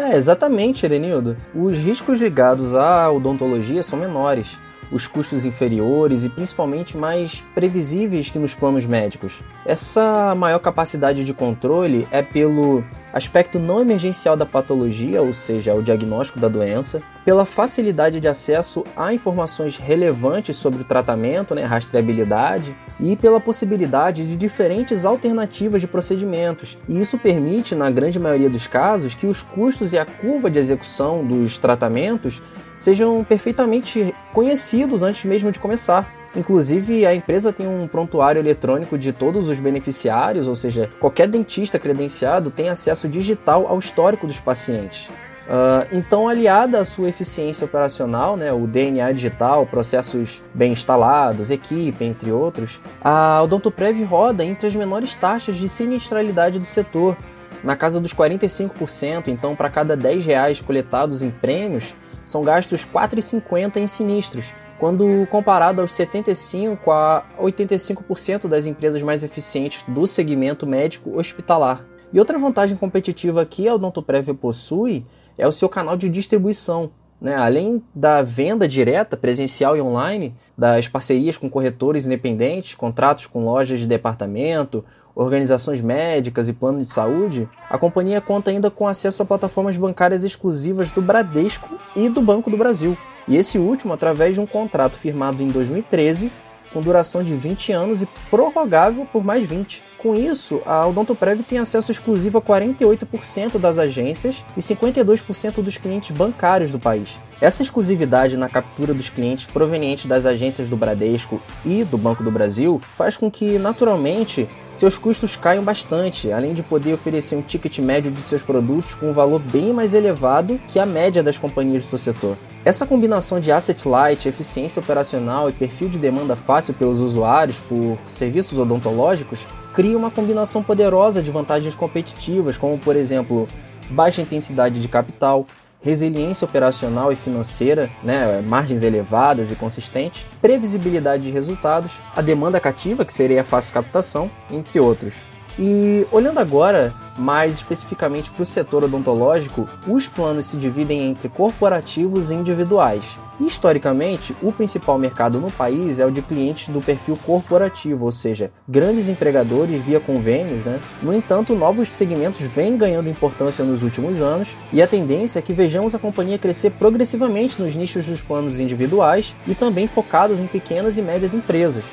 É, 0.00 0.16
exatamente, 0.16 0.86
Erenildo. 0.86 1.36
Os 1.54 1.76
riscos 1.76 2.18
ligados 2.18 2.74
à 2.74 3.10
odontologia 3.10 3.82
são 3.82 3.98
menores 3.98 4.56
os 4.90 5.06
custos 5.06 5.44
inferiores 5.44 6.24
e 6.24 6.28
principalmente 6.28 6.96
mais 6.96 7.42
previsíveis 7.54 8.30
que 8.30 8.38
nos 8.38 8.54
planos 8.54 8.84
médicos. 8.84 9.40
Essa 9.64 10.34
maior 10.34 10.58
capacidade 10.58 11.24
de 11.24 11.34
controle 11.34 12.06
é 12.10 12.22
pelo 12.22 12.84
aspecto 13.12 13.58
não 13.58 13.80
emergencial 13.80 14.36
da 14.36 14.46
patologia, 14.46 15.22
ou 15.22 15.34
seja, 15.34 15.74
o 15.74 15.82
diagnóstico 15.82 16.38
da 16.38 16.48
doença, 16.48 17.02
pela 17.24 17.44
facilidade 17.44 18.20
de 18.20 18.28
acesso 18.28 18.84
a 18.96 19.12
informações 19.12 19.76
relevantes 19.76 20.56
sobre 20.56 20.82
o 20.82 20.84
tratamento, 20.84 21.54
né, 21.54 21.64
rastreabilidade, 21.64 22.74
e 22.98 23.16
pela 23.16 23.40
possibilidade 23.40 24.26
de 24.26 24.36
diferentes 24.36 25.04
alternativas 25.04 25.80
de 25.80 25.86
procedimentos. 25.86 26.78
E 26.88 27.00
isso 27.00 27.18
permite, 27.18 27.74
na 27.74 27.90
grande 27.90 28.18
maioria 28.18 28.50
dos 28.50 28.66
casos, 28.66 29.14
que 29.14 29.26
os 29.26 29.42
custos 29.42 29.92
e 29.92 29.98
a 29.98 30.04
curva 30.04 30.50
de 30.50 30.58
execução 30.58 31.24
dos 31.24 31.58
tratamentos 31.58 32.40
sejam 32.80 33.22
perfeitamente 33.22 34.14
conhecidos 34.32 35.02
antes 35.02 35.26
mesmo 35.26 35.52
de 35.52 35.58
começar. 35.58 36.10
Inclusive, 36.34 37.04
a 37.04 37.14
empresa 37.14 37.52
tem 37.52 37.66
um 37.66 37.86
prontuário 37.86 38.40
eletrônico 38.40 38.96
de 38.96 39.12
todos 39.12 39.50
os 39.50 39.58
beneficiários, 39.58 40.46
ou 40.46 40.54
seja, 40.56 40.88
qualquer 40.98 41.28
dentista 41.28 41.78
credenciado 41.78 42.50
tem 42.50 42.70
acesso 42.70 43.06
digital 43.06 43.66
ao 43.68 43.78
histórico 43.78 44.26
dos 44.26 44.40
pacientes. 44.40 45.08
Uh, 45.08 45.84
então, 45.92 46.26
aliada 46.26 46.80
à 46.80 46.84
sua 46.84 47.10
eficiência 47.10 47.66
operacional, 47.66 48.34
né, 48.34 48.50
o 48.50 48.66
DNA 48.66 49.12
digital, 49.12 49.66
processos 49.66 50.40
bem 50.54 50.72
instalados, 50.72 51.50
equipe, 51.50 52.02
entre 52.02 52.32
outros, 52.32 52.80
a 53.02 53.42
Odontoprev 53.42 54.02
roda 54.04 54.42
entre 54.42 54.68
as 54.68 54.74
menores 54.74 55.14
taxas 55.14 55.56
de 55.56 55.68
sinistralidade 55.68 56.58
do 56.58 56.64
setor, 56.64 57.14
na 57.62 57.76
casa 57.76 58.00
dos 58.00 58.14
45%. 58.14 59.28
Então, 59.28 59.54
para 59.54 59.68
cada 59.68 59.94
10 59.94 60.24
reais 60.24 60.60
coletados 60.62 61.20
em 61.20 61.30
prêmios, 61.30 61.92
são 62.30 62.42
gastos 62.42 62.86
4,50 62.86 63.78
em 63.78 63.88
sinistros, 63.88 64.46
quando 64.78 65.26
comparado 65.30 65.80
aos 65.80 65.92
75 65.92 66.88
a 66.92 67.24
85% 67.40 68.46
das 68.46 68.66
empresas 68.66 69.02
mais 69.02 69.24
eficientes 69.24 69.84
do 69.88 70.06
segmento 70.06 70.64
médico 70.64 71.18
hospitalar. 71.18 71.84
E 72.12 72.20
outra 72.20 72.38
vantagem 72.38 72.76
competitiva 72.76 73.44
que 73.44 73.68
a 73.68 73.74
Odontoprev 73.74 74.32
possui 74.34 75.04
é 75.36 75.46
o 75.46 75.52
seu 75.52 75.68
canal 75.68 75.96
de 75.96 76.08
distribuição. 76.08 76.92
Né? 77.20 77.34
Além 77.34 77.82
da 77.92 78.22
venda 78.22 78.66
direta, 78.66 79.16
presencial 79.16 79.76
e 79.76 79.82
online, 79.82 80.34
das 80.56 80.86
parcerias 80.86 81.36
com 81.36 81.50
corretores 81.50 82.06
independentes, 82.06 82.76
contratos 82.76 83.26
com 83.26 83.44
lojas 83.44 83.78
de 83.80 83.86
departamento, 83.88 84.84
organizações 85.14 85.80
médicas 85.80 86.48
e 86.48 86.52
plano 86.52 86.80
de 86.80 86.90
saúde, 86.90 87.48
a 87.68 87.76
companhia 87.76 88.20
conta 88.20 88.50
ainda 88.50 88.70
com 88.70 88.86
acesso 88.86 89.22
a 89.22 89.26
plataformas 89.26 89.76
bancárias 89.76 90.24
exclusivas 90.24 90.90
do 90.90 91.02
Bradesco 91.02 91.78
e 91.94 92.08
do 92.08 92.22
Banco 92.22 92.50
do 92.50 92.56
Brasil. 92.56 92.96
E 93.28 93.36
esse 93.36 93.58
último 93.58 93.92
através 93.92 94.34
de 94.34 94.40
um 94.40 94.46
contrato 94.46 94.98
firmado 94.98 95.42
em 95.42 95.48
2013, 95.48 96.32
com 96.72 96.80
duração 96.80 97.22
de 97.22 97.34
20 97.34 97.72
anos 97.72 98.02
e 98.02 98.08
prorrogável 98.30 99.06
por 99.12 99.24
mais 99.24 99.44
20. 99.44 99.89
Com 100.02 100.14
isso, 100.14 100.62
a 100.64 100.86
Odontoprev 100.86 101.42
tem 101.42 101.58
acesso 101.58 101.92
exclusivo 101.92 102.38
a 102.38 102.42
48% 102.42 103.58
das 103.58 103.76
agências 103.76 104.42
e 104.56 104.60
52% 104.60 105.60
dos 105.60 105.76
clientes 105.76 106.16
bancários 106.16 106.70
do 106.70 106.78
país. 106.78 107.20
Essa 107.38 107.62
exclusividade 107.62 108.34
na 108.34 108.48
captura 108.48 108.94
dos 108.94 109.10
clientes 109.10 109.44
provenientes 109.44 110.06
das 110.06 110.24
agências 110.24 110.68
do 110.68 110.76
Bradesco 110.76 111.38
e 111.66 111.84
do 111.84 111.98
Banco 111.98 112.24
do 112.24 112.30
Brasil 112.30 112.80
faz 112.96 113.18
com 113.18 113.30
que, 113.30 113.58
naturalmente, 113.58 114.48
seus 114.72 114.96
custos 114.96 115.36
caiam 115.36 115.62
bastante, 115.62 116.32
além 116.32 116.54
de 116.54 116.62
poder 116.62 116.94
oferecer 116.94 117.36
um 117.36 117.42
ticket 117.42 117.78
médio 117.78 118.10
de 118.10 118.26
seus 118.26 118.42
produtos 118.42 118.94
com 118.94 119.10
um 119.10 119.14
valor 119.14 119.38
bem 119.38 119.70
mais 119.70 119.92
elevado 119.92 120.58
que 120.66 120.78
a 120.78 120.86
média 120.86 121.22
das 121.22 121.36
companhias 121.36 121.82
do 121.82 121.88
seu 121.88 121.98
setor. 121.98 122.38
Essa 122.62 122.86
combinação 122.86 123.40
de 123.40 123.50
asset 123.50 123.88
light, 123.88 124.28
eficiência 124.28 124.80
operacional 124.82 125.48
e 125.48 125.52
perfil 125.52 125.88
de 125.88 125.98
demanda 125.98 126.36
fácil 126.36 126.74
pelos 126.74 127.00
usuários 127.00 127.56
por 127.58 127.96
serviços 128.06 128.58
odontológicos 128.58 129.46
cria 129.72 129.96
uma 129.96 130.10
combinação 130.10 130.62
poderosa 130.62 131.22
de 131.22 131.30
vantagens 131.30 131.74
competitivas, 131.74 132.58
como 132.58 132.76
por 132.76 132.96
exemplo, 132.96 133.48
baixa 133.88 134.20
intensidade 134.20 134.78
de 134.78 134.88
capital, 134.88 135.46
resiliência 135.80 136.44
operacional 136.44 137.10
e 137.10 137.16
financeira, 137.16 137.90
né, 138.02 138.42
margens 138.42 138.82
elevadas 138.82 139.50
e 139.50 139.56
consistentes, 139.56 140.26
previsibilidade 140.42 141.22
de 141.22 141.30
resultados, 141.30 141.92
a 142.14 142.20
demanda 142.20 142.60
cativa, 142.60 143.06
que 143.06 143.12
seria 143.14 143.40
a 143.40 143.44
fácil 143.44 143.72
captação, 143.72 144.30
entre 144.50 144.78
outros. 144.78 145.14
E 145.62 146.06
olhando 146.10 146.38
agora 146.38 146.94
mais 147.18 147.52
especificamente 147.52 148.30
para 148.30 148.42
o 148.42 148.46
setor 148.46 148.84
odontológico, 148.84 149.68
os 149.86 150.08
planos 150.08 150.46
se 150.46 150.56
dividem 150.56 151.10
entre 151.10 151.28
corporativos 151.28 152.30
e 152.30 152.34
individuais. 152.34 153.04
Historicamente, 153.38 154.34
o 154.42 154.52
principal 154.52 154.98
mercado 154.98 155.38
no 155.38 155.52
país 155.52 155.98
é 155.98 156.06
o 156.06 156.10
de 156.10 156.22
clientes 156.22 156.70
do 156.70 156.80
perfil 156.80 157.18
corporativo, 157.26 158.06
ou 158.06 158.10
seja, 158.10 158.50
grandes 158.66 159.10
empregadores 159.10 159.82
via 159.82 160.00
convênios. 160.00 160.64
Né? 160.64 160.80
No 161.02 161.12
entanto, 161.12 161.54
novos 161.54 161.92
segmentos 161.92 162.40
vêm 162.40 162.78
ganhando 162.78 163.10
importância 163.10 163.62
nos 163.62 163.82
últimos 163.82 164.22
anos 164.22 164.56
e 164.72 164.80
a 164.80 164.86
tendência 164.86 165.40
é 165.40 165.42
que 165.42 165.52
vejamos 165.52 165.94
a 165.94 165.98
companhia 165.98 166.38
crescer 166.38 166.70
progressivamente 166.70 167.60
nos 167.60 167.74
nichos 167.74 168.06
dos 168.06 168.22
planos 168.22 168.60
individuais 168.60 169.36
e 169.46 169.54
também 169.54 169.86
focados 169.86 170.40
em 170.40 170.46
pequenas 170.46 170.96
e 170.96 171.02
médias 171.02 171.34
empresas. 171.34 171.84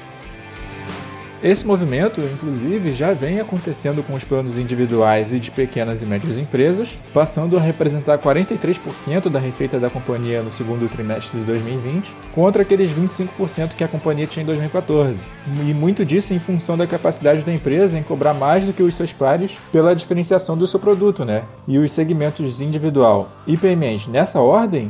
Esse 1.41 1.67
movimento, 1.67 2.19
inclusive, 2.19 2.91
já 2.93 3.13
vem 3.13 3.39
acontecendo 3.39 4.01
com 4.01 4.15
os 4.15 4.23
planos 4.23 4.57
individuais 4.57 5.33
e 5.33 5.39
de 5.39 5.51
pequenas 5.51 6.01
e 6.01 6.05
médias 6.05 6.35
empresas, 6.35 6.97
passando 7.13 7.55
a 7.55 7.61
representar 7.61 8.17
43% 8.17 9.29
da 9.29 9.39
receita 9.39 9.79
da 9.79 9.87
companhia 9.87 10.41
no 10.41 10.51
segundo 10.51 10.89
trimestre 10.89 11.37
de 11.37 11.45
2020, 11.45 12.15
contra 12.33 12.63
aqueles 12.63 12.91
25% 12.91 13.75
que 13.75 13.83
a 13.83 13.87
companhia 13.87 14.25
tinha 14.25 14.41
em 14.41 14.47
2014. 14.47 15.21
E 15.63 15.73
muito 15.75 16.03
disso 16.03 16.33
em 16.33 16.39
função 16.39 16.75
da 16.75 16.87
capacidade 16.87 17.45
da 17.45 17.53
empresa 17.53 17.99
em 17.99 18.03
cobrar 18.03 18.33
mais 18.33 18.65
do 18.65 18.73
que 18.73 18.81
os 18.81 18.95
seus 18.95 19.13
pares 19.13 19.55
pela 19.71 19.95
diferenciação 19.95 20.57
do 20.57 20.65
seu 20.65 20.79
produto, 20.79 21.23
né? 21.23 21.43
E 21.67 21.77
os 21.77 21.91
segmentos 21.91 22.61
individual 22.61 23.29
e 23.45 23.55
PMEs 23.55 24.07
nessa 24.07 24.39
ordem 24.39 24.87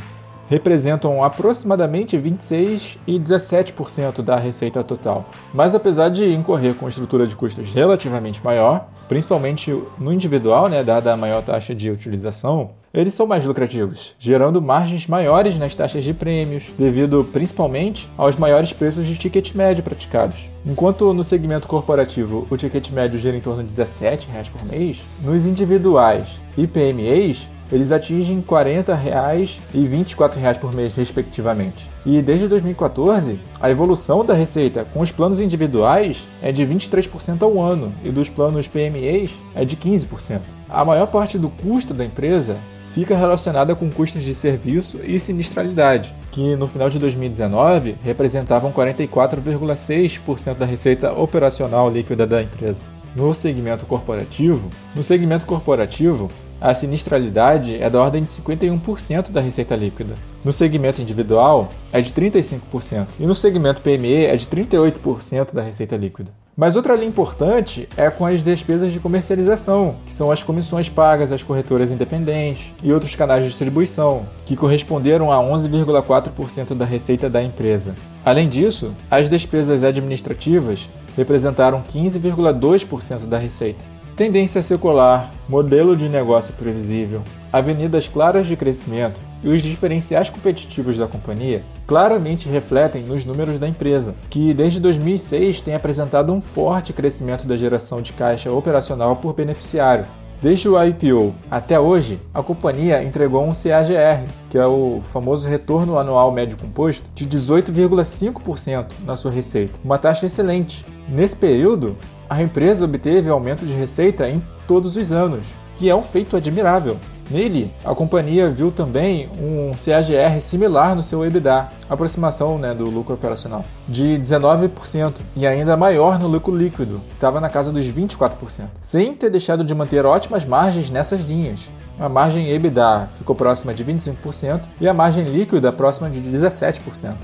representam 0.49 1.23
aproximadamente 1.23 2.17
26 2.17 2.97
e 3.05 3.19
17% 3.19 4.21
da 4.21 4.37
receita 4.37 4.83
total. 4.83 5.25
Mas 5.53 5.75
apesar 5.75 6.09
de 6.09 6.33
incorrer 6.33 6.75
com 6.75 6.87
estrutura 6.87 7.27
de 7.27 7.35
custos 7.35 7.73
relativamente 7.73 8.43
maior, 8.43 8.87
principalmente 9.07 9.71
no 9.97 10.13
individual, 10.13 10.67
né, 10.67 10.83
dada 10.83 11.13
a 11.13 11.17
maior 11.17 11.41
taxa 11.43 11.73
de 11.73 11.89
utilização, 11.89 12.71
eles 12.93 13.13
são 13.13 13.27
mais 13.27 13.45
lucrativos, 13.45 14.15
gerando 14.17 14.61
margens 14.61 15.07
maiores 15.07 15.57
nas 15.57 15.75
taxas 15.75 16.03
de 16.03 16.13
prêmios, 16.13 16.71
devido 16.77 17.23
principalmente 17.31 18.09
aos 18.17 18.35
maiores 18.37 18.73
preços 18.73 19.05
de 19.05 19.17
ticket 19.17 19.53
médio 19.53 19.83
praticados. 19.83 20.49
Enquanto 20.65 21.13
no 21.13 21.23
segmento 21.23 21.67
corporativo 21.67 22.47
o 22.49 22.57
ticket 22.57 22.89
médio 22.89 23.19
gira 23.19 23.37
em 23.37 23.41
torno 23.41 23.63
de 23.63 23.69
17 23.69 24.27
reais 24.29 24.49
por 24.49 24.65
mês, 24.65 25.05
nos 25.21 25.45
individuais 25.45 26.39
e 26.57 26.65
PMEs 26.65 27.47
eles 27.71 27.91
atingem 27.91 28.41
40 28.41 28.93
reais 28.95 29.59
e 29.73 29.81
24 29.81 30.39
reais 30.39 30.57
por 30.57 30.73
mês, 30.73 30.95
respectivamente. 30.95 31.89
E 32.05 32.21
desde 32.21 32.47
2014, 32.47 33.39
a 33.59 33.69
evolução 33.69 34.25
da 34.25 34.33
receita 34.33 34.85
com 34.93 35.01
os 35.01 35.11
planos 35.11 35.39
individuais 35.39 36.25
é 36.41 36.51
de 36.51 36.65
23% 36.65 37.41
ao 37.41 37.61
ano 37.61 37.93
e 38.03 38.09
dos 38.09 38.29
planos 38.29 38.67
PMEs 38.67 39.31
é 39.55 39.65
de 39.65 39.75
15%. 39.75 40.39
A 40.69 40.85
maior 40.85 41.07
parte 41.07 41.37
do 41.37 41.49
custo 41.49 41.93
da 41.93 42.05
empresa 42.05 42.57
fica 42.97 43.15
relacionada 43.15 43.75
com 43.75 43.91
custos 43.91 44.23
de 44.23 44.33
serviço 44.33 44.99
e 45.03 45.19
sinistralidade, 45.19 46.15
que 46.31 46.55
no 46.55 46.67
final 46.67 46.89
de 46.89 46.97
2019 46.97 47.95
representavam 48.03 48.71
44,6% 48.71 50.55
da 50.55 50.65
receita 50.65 51.13
operacional 51.13 51.91
líquida 51.91 52.25
da 52.25 52.41
empresa. 52.41 52.85
No 53.15 53.35
segmento 53.35 53.85
corporativo, 53.85 54.69
no 54.95 55.03
segmento 55.03 55.45
corporativo, 55.45 56.29
a 56.59 56.73
sinistralidade 56.73 57.75
é 57.81 57.89
da 57.89 58.01
ordem 58.01 58.23
de 58.23 58.29
51% 58.29 59.31
da 59.31 59.41
receita 59.41 59.75
líquida. 59.75 60.15
No 60.43 60.53
segmento 60.53 61.01
individual, 61.01 61.69
é 61.91 62.01
de 62.01 62.11
35%, 62.13 63.07
e 63.19 63.25
no 63.25 63.35
segmento 63.35 63.81
PME 63.81 64.25
é 64.25 64.35
de 64.35 64.47
38% 64.47 65.53
da 65.53 65.61
receita 65.61 65.95
líquida. 65.95 66.31
Mas 66.55 66.75
outra 66.75 66.95
linha 66.95 67.07
importante 67.07 67.87
é 67.95 68.09
com 68.09 68.25
as 68.25 68.41
despesas 68.41 68.91
de 68.91 68.99
comercialização, 68.99 69.95
que 70.07 70.13
são 70.13 70.31
as 70.31 70.41
comissões 70.41 70.89
pagas 70.89 71.31
às 71.31 71.43
corretoras 71.43 71.91
independentes 71.91 72.73
e 72.81 72.91
outros 72.91 73.15
canais 73.15 73.43
de 73.43 73.49
distribuição, 73.49 74.25
que 74.43 74.55
corresponderam 74.55 75.31
a 75.31 75.37
11,4% 75.37 76.73
da 76.73 76.83
receita 76.83 77.29
da 77.29 77.43
empresa. 77.43 77.93
Além 78.25 78.49
disso, 78.49 78.91
as 79.11 79.29
despesas 79.29 79.83
administrativas 79.83 80.89
representaram 81.15 81.83
15,2% 81.83 83.27
da 83.27 83.37
receita. 83.37 83.96
Tendência 84.17 84.63
secular, 84.63 85.31
modelo 85.47 85.95
de 85.95 86.09
negócio 86.09 86.51
previsível, 86.55 87.21
avenidas 87.53 88.07
claras 88.07 88.47
de 88.47 88.57
crescimento 88.57 89.21
e 89.43 89.47
os 89.47 89.61
diferenciais 89.61 90.27
competitivos 90.27 90.97
da 90.97 91.07
companhia 91.07 91.61
claramente 91.85 92.49
refletem 92.49 93.03
nos 93.03 93.23
números 93.23 93.59
da 93.59 93.67
empresa, 93.67 94.15
que 94.27 94.55
desde 94.55 94.79
2006 94.79 95.61
tem 95.61 95.75
apresentado 95.75 96.33
um 96.33 96.41
forte 96.41 96.93
crescimento 96.93 97.45
da 97.45 97.55
geração 97.55 98.01
de 98.01 98.11
caixa 98.11 98.51
operacional 98.51 99.17
por 99.17 99.35
beneficiário. 99.35 100.07
Desde 100.39 100.69
o 100.69 100.81
IPO 100.81 101.33
até 101.49 101.79
hoje, 101.79 102.21
a 102.31 102.43
companhia 102.43 103.03
entregou 103.03 103.43
um 103.43 103.53
CAGR, 103.53 104.27
que 104.51 104.57
é 104.57 104.67
o 104.67 105.01
famoso 105.11 105.49
retorno 105.49 105.97
anual 105.97 106.31
médio 106.31 106.55
composto, 106.57 107.09
de 107.15 107.27
18,5% 107.27 108.85
na 109.03 109.15
sua 109.15 109.31
receita, 109.31 109.73
uma 109.83 109.97
taxa 109.97 110.27
excelente. 110.27 110.85
Nesse 111.09 111.35
período, 111.35 111.97
a 112.29 112.41
empresa 112.43 112.85
obteve 112.85 113.31
aumento 113.31 113.65
de 113.65 113.73
receita 113.73 114.29
em 114.29 114.43
todos 114.67 114.95
os 114.95 115.11
anos, 115.11 115.47
que 115.75 115.89
é 115.89 115.95
um 115.95 116.03
feito 116.03 116.37
admirável. 116.37 116.97
Nele, 117.29 117.69
a 117.83 117.93
companhia 117.93 118.49
viu 118.49 118.71
também 118.71 119.29
um 119.37 119.71
CAGR 119.71 120.39
similar 120.39 120.95
no 120.95 121.03
seu 121.03 121.25
EBITDA, 121.25 121.67
aproximação 121.89 122.57
né, 122.57 122.73
do 122.73 122.89
lucro 122.89 123.15
operacional, 123.15 123.65
de 123.85 124.17
19% 124.17 125.15
e 125.35 125.45
ainda 125.45 125.75
maior 125.75 126.17
no 126.19 126.27
lucro 126.27 126.55
líquido, 126.55 126.99
que 127.09 127.15
estava 127.15 127.41
na 127.41 127.49
casa 127.49 127.69
dos 127.69 127.85
24%, 127.85 128.67
sem 128.81 129.13
ter 129.13 129.29
deixado 129.29 129.63
de 129.63 129.75
manter 129.75 130.05
ótimas 130.05 130.45
margens 130.45 130.89
nessas 130.89 131.19
linhas. 131.19 131.69
A 131.99 132.07
margem 132.07 132.49
EBITDA 132.49 133.09
ficou 133.17 133.35
próxima 133.35 133.73
de 133.73 133.83
25% 133.83 134.61
e 134.79 134.87
a 134.87 134.93
margem 134.93 135.25
líquida 135.25 135.69
próxima 135.71 136.09
de 136.09 136.21
17%. 136.21 137.15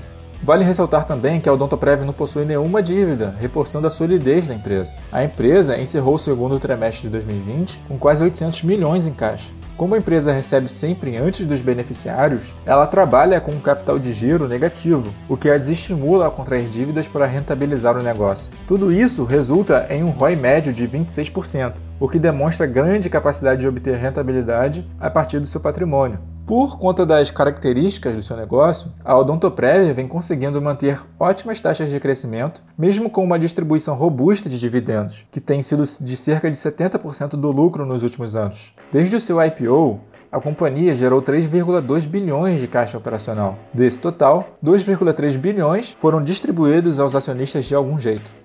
Vale 0.42 0.64
ressaltar 0.64 1.06
também 1.06 1.40
que 1.40 1.48
a 1.48 1.52
Odontoprev 1.54 2.04
não 2.04 2.12
possui 2.12 2.44
nenhuma 2.44 2.82
dívida, 2.82 3.34
reforçando 3.40 3.86
a 3.86 3.90
solidez 3.90 4.48
da 4.48 4.54
empresa. 4.54 4.94
A 5.10 5.24
empresa 5.24 5.80
encerrou 5.80 6.16
o 6.16 6.18
segundo 6.18 6.60
trimestre 6.60 7.04
de 7.04 7.08
2020 7.08 7.80
com 7.88 7.96
quase 7.96 8.22
800 8.22 8.62
milhões 8.64 9.06
em 9.06 9.14
caixa. 9.14 9.46
Como 9.76 9.96
a 9.96 9.98
empresa 9.98 10.32
recebe 10.32 10.68
sempre 10.68 11.16
antes 11.16 11.46
dos 11.46 11.60
beneficiários, 11.60 12.54
ela 12.64 12.86
trabalha 12.86 13.40
com 13.40 13.50
um 13.50 13.60
capital 13.60 13.98
de 13.98 14.12
giro 14.12 14.46
negativo, 14.46 15.12
o 15.28 15.36
que 15.36 15.50
a 15.50 15.58
desestimula 15.58 16.28
a 16.28 16.30
contrair 16.30 16.68
dívidas 16.68 17.08
para 17.08 17.26
rentabilizar 17.26 17.96
o 17.96 18.02
negócio. 18.02 18.52
Tudo 18.68 18.92
isso 18.92 19.24
resulta 19.24 19.86
em 19.90 20.04
um 20.04 20.10
ROI 20.10 20.36
médio 20.36 20.72
de 20.72 20.86
26%, 20.86 21.78
o 21.98 22.08
que 22.08 22.20
demonstra 22.20 22.66
grande 22.66 23.10
capacidade 23.10 23.62
de 23.62 23.68
obter 23.68 23.96
rentabilidade 23.96 24.88
a 25.00 25.10
partir 25.10 25.40
do 25.40 25.46
seu 25.46 25.60
patrimônio. 25.60 26.33
Por 26.46 26.78
conta 26.78 27.06
das 27.06 27.30
características 27.30 28.16
do 28.16 28.22
seu 28.22 28.36
negócio, 28.36 28.92
a 29.02 29.16
Odontoprev 29.16 29.94
vem 29.94 30.06
conseguindo 30.06 30.60
manter 30.60 31.00
ótimas 31.18 31.58
taxas 31.58 31.88
de 31.88 31.98
crescimento, 31.98 32.62
mesmo 32.76 33.08
com 33.08 33.24
uma 33.24 33.38
distribuição 33.38 33.94
robusta 33.94 34.46
de 34.46 34.60
dividendos, 34.60 35.24
que 35.32 35.40
tem 35.40 35.62
sido 35.62 35.84
de 35.98 36.16
cerca 36.18 36.50
de 36.50 36.56
70% 36.58 37.30
do 37.30 37.50
lucro 37.50 37.86
nos 37.86 38.02
últimos 38.02 38.36
anos. 38.36 38.74
Desde 38.92 39.16
o 39.16 39.20
seu 39.20 39.42
IPO, 39.42 39.98
a 40.30 40.38
companhia 40.38 40.94
gerou 40.94 41.22
3,2 41.22 42.06
bilhões 42.06 42.60
de 42.60 42.68
caixa 42.68 42.98
operacional. 42.98 43.56
Desse 43.72 43.98
total, 43.98 44.46
2,3 44.62 45.38
bilhões 45.38 45.96
foram 45.98 46.22
distribuídos 46.22 47.00
aos 47.00 47.14
acionistas 47.14 47.64
de 47.64 47.74
algum 47.74 47.98
jeito. 47.98 48.43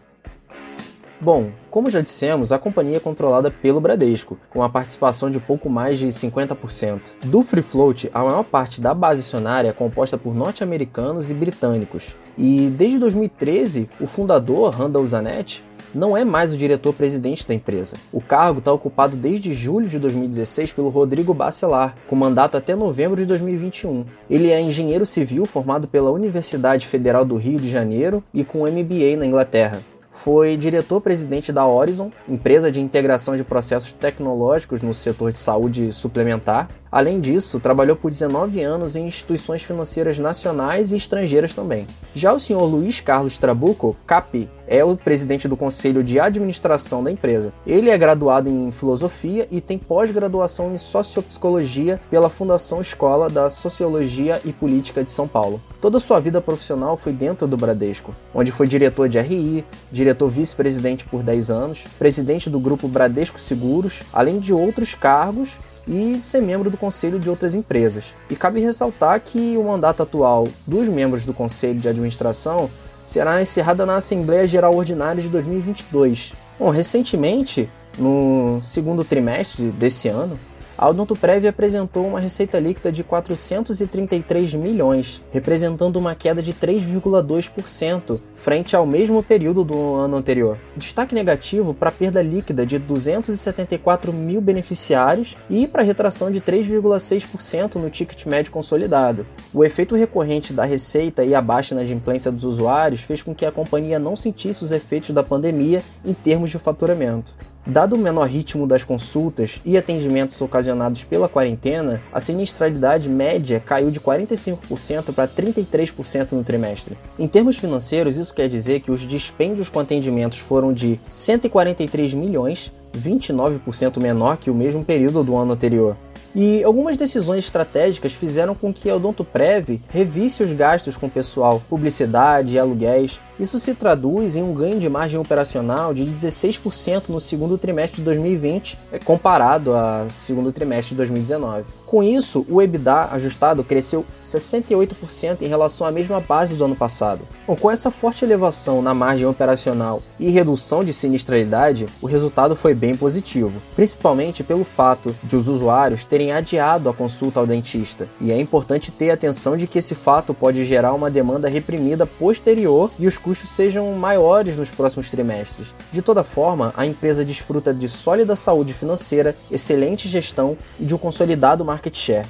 Bom, 1.21 1.51
como 1.69 1.89
já 1.89 1.99
dissemos, 1.99 2.53
a 2.53 2.57
companhia 2.57 2.95
é 2.95 2.99
controlada 2.99 3.51
pelo 3.51 3.81
Bradesco, 3.81 4.37
com 4.49 4.63
a 4.63 4.69
participação 4.69 5.29
de 5.29 5.37
pouco 5.37 5.69
mais 5.69 5.99
de 5.99 6.07
50%. 6.07 7.01
Do 7.25 7.43
Free 7.43 7.61
Float, 7.61 8.09
a 8.13 8.23
maior 8.23 8.45
parte 8.45 8.79
da 8.79 8.93
base 8.93 9.19
acionária 9.19 9.67
é 9.67 9.73
composta 9.73 10.17
por 10.17 10.33
norte-americanos 10.33 11.29
e 11.29 11.33
britânicos. 11.33 12.15
E 12.37 12.69
desde 12.69 12.97
2013, 12.99 13.89
o 13.99 14.07
fundador, 14.07 14.73
Randall 14.73 15.05
Zanetti, 15.05 15.61
não 15.93 16.15
é 16.15 16.23
mais 16.23 16.53
o 16.53 16.57
diretor-presidente 16.57 17.45
da 17.45 17.53
empresa. 17.53 17.97
O 18.13 18.21
cargo 18.21 18.59
está 18.59 18.71
ocupado 18.71 19.17
desde 19.17 19.51
julho 19.51 19.89
de 19.89 19.99
2016 19.99 20.71
pelo 20.71 20.87
Rodrigo 20.87 21.33
Bacelar, 21.33 21.97
com 22.07 22.15
mandato 22.15 22.55
até 22.55 22.75
novembro 22.75 23.17
de 23.17 23.25
2021. 23.25 24.05
Ele 24.29 24.51
é 24.51 24.61
engenheiro 24.61 25.05
civil 25.05 25.45
formado 25.45 25.85
pela 25.85 26.11
Universidade 26.11 26.87
Federal 26.87 27.25
do 27.25 27.35
Rio 27.35 27.59
de 27.59 27.67
Janeiro 27.67 28.23
e 28.33 28.45
com 28.45 28.59
MBA 28.59 29.17
na 29.17 29.25
Inglaterra 29.25 29.81
foi 30.23 30.57
diretor-presidente 30.57 31.51
da 31.51 31.65
Horizon, 31.65 32.11
empresa 32.27 32.71
de 32.71 32.81
integração 32.81 33.37
de 33.37 33.43
processos 33.43 33.91
tecnológicos 33.91 34.81
no 34.81 34.93
setor 34.93 35.31
de 35.31 35.39
saúde 35.39 35.91
suplementar, 35.93 36.67
Além 36.91 37.19
disso, 37.19 37.59
trabalhou 37.59 37.95
por 37.95 38.09
19 38.09 38.61
anos 38.61 38.95
em 38.95 39.05
instituições 39.05 39.61
financeiras 39.61 40.17
nacionais 40.17 40.91
e 40.91 40.97
estrangeiras 40.97 41.53
também. 41.53 41.87
Já 42.15 42.33
o 42.33 42.39
senhor 42.39 42.63
Luiz 42.65 42.99
Carlos 42.99 43.37
Trabuco, 43.37 43.95
CAPI, 44.07 44.49
é 44.67 44.83
o 44.83 44.95
presidente 44.95 45.47
do 45.47 45.57
conselho 45.57 46.03
de 46.03 46.19
administração 46.19 47.03
da 47.03 47.11
empresa. 47.11 47.51
Ele 47.65 47.89
é 47.89 47.97
graduado 47.97 48.49
em 48.49 48.71
filosofia 48.71 49.47
e 49.51 49.61
tem 49.61 49.77
pós-graduação 49.77 50.73
em 50.73 50.77
sociopsicologia 50.77 51.99
pela 52.09 52.29
Fundação 52.29 52.81
Escola 52.81 53.29
da 53.29 53.49
Sociologia 53.49 54.41
e 54.43 54.51
Política 54.51 55.03
de 55.03 55.11
São 55.11 55.27
Paulo. 55.27 55.61
Toda 55.81 55.99
sua 55.99 56.19
vida 56.19 56.41
profissional 56.41 56.97
foi 56.97 57.13
dentro 57.13 57.47
do 57.47 57.57
Bradesco, 57.57 58.15
onde 58.33 58.51
foi 58.51 58.67
diretor 58.67 59.07
de 59.09 59.19
RI, 59.19 59.65
diretor 59.91 60.29
vice-presidente 60.29 61.05
por 61.05 61.23
10 61.23 61.49
anos, 61.49 61.85
presidente 61.97 62.49
do 62.49 62.59
grupo 62.59 62.87
Bradesco 62.87 63.39
Seguros, 63.39 64.03
além 64.13 64.39
de 64.39 64.53
outros 64.53 64.93
cargos 64.93 65.57
e 65.89 66.19
ser 66.21 66.39
membro 66.39 66.69
do 66.69 66.77
conselho 66.77 67.19
de 67.19 67.29
outras 67.29 67.55
empresas. 67.55 68.13
E 68.29 68.35
cabe 68.35 68.61
ressaltar 68.61 69.19
que 69.19 69.57
o 69.57 69.63
mandato 69.63 70.03
atual 70.03 70.47
dos 70.67 70.87
membros 70.87 71.25
do 71.25 71.33
conselho 71.33 71.79
de 71.79 71.89
administração 71.89 72.69
será 73.03 73.41
encerrado 73.41 73.83
na 73.87 73.95
Assembleia 73.95 74.45
Geral 74.45 74.75
Ordinária 74.75 75.21
de 75.21 75.29
2022. 75.29 76.33
Bom, 76.59 76.69
recentemente, 76.69 77.67
no 77.97 78.59
segundo 78.61 79.03
trimestre 79.03 79.71
desse 79.71 80.07
ano, 80.07 80.39
a 80.79 80.87
Odontoprev 80.87 81.45
apresentou 81.45 82.07
uma 82.07 82.21
receita 82.21 82.57
líquida 82.57 82.89
de 82.89 83.03
433 83.03 84.53
milhões, 84.53 85.21
representando 85.29 85.97
uma 85.97 86.15
queda 86.15 86.41
de 86.41 86.53
3,2% 86.53 88.17
frente 88.33 88.77
ao 88.77 88.85
mesmo 88.85 89.21
período 89.21 89.65
do 89.65 89.95
ano 89.95 90.15
anterior. 90.15 90.57
Destaque 90.77 91.13
negativo 91.13 91.73
para 91.73 91.89
a 91.89 91.91
perda 91.91 92.21
líquida 92.21 92.65
de 92.65 92.79
274 92.79 94.13
mil 94.13 94.39
beneficiários 94.39 95.35
e 95.49 95.67
para 95.67 95.81
a 95.81 95.85
retração 95.85 96.31
de 96.31 96.39
3,6% 96.39 97.75
no 97.75 97.89
ticket 97.89 98.25
médio 98.25 98.49
consolidado. 98.49 99.27
O 99.53 99.65
efeito 99.65 99.97
recorrente 99.97 100.53
da 100.53 100.63
receita 100.63 101.25
e 101.25 101.35
a 101.35 101.41
baixa 101.41 101.75
na 101.75 101.81
inadimplência 101.81 102.31
dos 102.31 102.45
usuários 102.45 103.01
fez 103.01 103.21
com 103.21 103.35
que 103.35 103.45
a 103.45 103.51
companhia 103.51 103.99
não 103.99 104.15
sentisse 104.15 104.63
os 104.63 104.71
efeitos 104.71 105.09
da 105.09 105.23
pandemia 105.23 105.83
em 106.05 106.13
termos 106.13 106.49
de 106.49 106.57
faturamento. 106.57 107.35
Dado 107.65 107.95
o 107.95 107.99
menor 107.99 108.27
ritmo 108.27 108.65
das 108.65 108.83
consultas 108.83 109.61
e 109.63 109.77
atendimentos 109.77 110.41
ocasionados 110.41 111.03
pela 111.03 111.29
quarentena, 111.29 112.01
a 112.11 112.19
sinistralidade 112.19 113.07
média 113.09 113.59
caiu 113.59 113.91
de 113.91 113.99
45% 113.99 115.13
para 115.13 115.27
33% 115.27 116.31
no 116.31 116.43
trimestre. 116.43 116.97
Em 117.17 117.27
termos 117.27 117.57
financeiros, 117.57 118.17
isso 118.17 118.33
quer 118.33 118.47
dizer 118.47 118.79
que 118.79 118.91
os 118.91 119.01
dispêndios 119.01 119.69
com 119.69 119.79
atendimentos 119.79 120.39
foram 120.39 120.73
de 120.73 120.99
143 121.07 122.13
milhões, 122.13 122.71
29% 122.97 123.99
menor 123.99 124.37
que 124.37 124.49
o 124.49 124.55
mesmo 124.55 124.83
período 124.83 125.23
do 125.23 125.35
ano 125.35 125.53
anterior. 125.53 125.95
E 126.35 126.63
algumas 126.63 126.97
decisões 126.97 127.45
estratégicas 127.45 128.13
fizeram 128.13 128.53
com 128.53 128.73
que 128.73 128.89
a 128.89 128.95
Odontoprev 128.95 129.81
revisse 129.89 130.43
os 130.43 130.51
gastos 130.51 130.95
com 130.95 131.09
pessoal, 131.09 131.61
publicidade 131.69 132.55
e 132.55 132.59
aluguéis. 132.59 133.19
Isso 133.39 133.59
se 133.59 133.73
traduz 133.73 134.35
em 134.35 134.43
um 134.43 134.53
ganho 134.53 134.79
de 134.79 134.87
margem 134.87 135.19
operacional 135.19 135.93
de 135.93 136.03
16% 136.03 137.09
no 137.09 137.19
segundo 137.19 137.57
trimestre 137.57 137.97
de 137.97 138.03
2020, 138.03 138.77
comparado 139.03 139.73
ao 139.73 140.09
segundo 140.09 140.51
trimestre 140.51 140.89
de 140.89 140.97
2019. 140.97 141.78
Com 141.89 142.03
isso, 142.03 142.45
o 142.47 142.61
EBITDA 142.61 143.09
ajustado 143.13 143.63
cresceu 143.63 144.05
68% 144.21 145.41
em 145.41 145.47
relação 145.47 145.87
à 145.87 145.91
mesma 145.91 146.19
base 146.19 146.55
do 146.55 146.63
ano 146.63 146.75
passado. 146.75 147.27
Bom, 147.47 147.55
com 147.55 147.71
essa 147.71 147.89
forte 147.89 148.23
elevação 148.23 148.79
na 148.79 148.93
margem 148.93 149.25
operacional 149.25 150.03
e 150.19 150.29
redução 150.29 150.83
de 150.83 150.93
sinistralidade, 150.93 151.87
o 151.99 152.05
resultado 152.05 152.55
foi 152.55 152.75
bem 152.75 152.95
positivo, 152.95 153.59
principalmente 153.75 154.43
pelo 154.43 154.63
fato 154.63 155.15
de 155.23 155.35
os 155.35 155.47
usuários 155.47 156.05
terem 156.05 156.31
adiado 156.31 156.89
a 156.89 156.93
consulta 156.93 157.39
ao 157.39 157.47
dentista. 157.47 158.07
E 158.21 158.31
é 158.31 158.39
importante 158.39 158.91
ter 158.91 159.09
atenção 159.09 159.57
de 159.57 159.65
que 159.65 159.79
esse 159.79 159.95
fato 159.95 160.31
pode 160.31 160.63
gerar 160.65 160.93
uma 160.93 161.09
demanda 161.09 161.49
reprimida 161.49 162.05
posterior 162.05 162.91
e 162.99 163.07
os 163.07 163.17
custos 163.17 163.49
sejam 163.49 163.91
maiores 163.93 164.55
nos 164.55 164.69
próximos 164.69 165.09
trimestres. 165.09 165.73
De 165.91 166.03
toda 166.03 166.23
forma, 166.23 166.71
a 166.77 166.85
empresa 166.85 167.25
desfruta 167.25 167.73
de 167.73 167.89
sólida 167.89 168.35
saúde 168.35 168.75
financeira, 168.75 169.35
excelente 169.49 170.07
gestão 170.07 170.55
e 170.79 170.85
de 170.85 170.93
um 170.93 170.97
consolidado 170.99 171.65
marketing 171.65 171.78
market 171.79 171.95
share. 171.95 172.27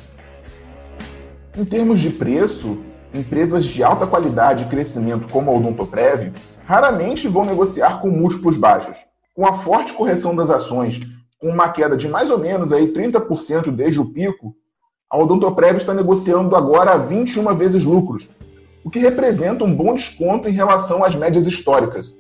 Em 1.58 1.66
termos 1.66 2.00
de 2.00 2.12
preço, 2.12 2.84
empresas 3.12 3.66
de 3.66 3.84
alta 3.84 4.06
qualidade 4.06 4.64
e 4.64 4.68
crescimento 4.68 5.28
como 5.28 5.50
a 5.50 5.56
Odontoprev 5.56 6.32
raramente 6.66 7.28
vão 7.28 7.44
negociar 7.44 8.00
com 8.00 8.10
múltiplos 8.10 8.58
baixos. 8.58 8.98
Com 9.36 9.48
a 9.48 9.54
forte 9.54 9.94
correção 9.94 10.36
das 10.36 10.52
ações, 10.52 11.00
com 11.40 11.50
uma 11.50 11.70
queda 11.70 11.98
de 11.98 12.08
mais 12.08 12.30
ou 12.30 12.38
menos 12.38 12.72
aí 12.72 12.94
30% 12.94 13.72
desde 13.72 14.00
o 14.00 14.14
pico, 14.14 14.54
a 15.10 15.18
Odontoprev 15.18 15.78
está 15.78 15.96
negociando 15.96 16.56
agora 16.56 16.92
a 16.92 16.98
21 16.98 17.56
vezes 17.56 17.84
lucros, 17.84 18.30
o 18.84 18.90
que 18.90 19.00
representa 19.00 19.64
um 19.64 19.74
bom 19.74 19.96
desconto 19.96 20.48
em 20.48 20.52
relação 20.52 21.04
às 21.04 21.16
médias 21.16 21.48
históricas. 21.48 22.16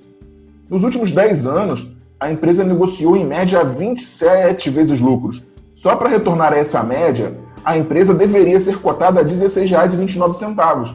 Nos 0.68 0.84
últimos 0.84 1.12
10 1.12 1.46
anos, 1.46 1.96
a 2.20 2.32
empresa 2.32 2.63
negociou 2.63 3.15
em 3.15 3.26
média 3.26 3.63
27 3.63 4.70
vezes 4.72 5.00
lucros, 5.00 5.44
só 5.80 5.96
para 5.96 6.10
retornar 6.10 6.52
a 6.52 6.58
essa 6.58 6.84
média, 6.84 7.39
a 7.63 7.78
empresa 7.78 8.13
deveria 8.13 8.60
ser 8.60 8.80
cotada 8.80 9.22
a 9.22 9.24
R$ 9.24 9.30
16,29, 9.30 10.94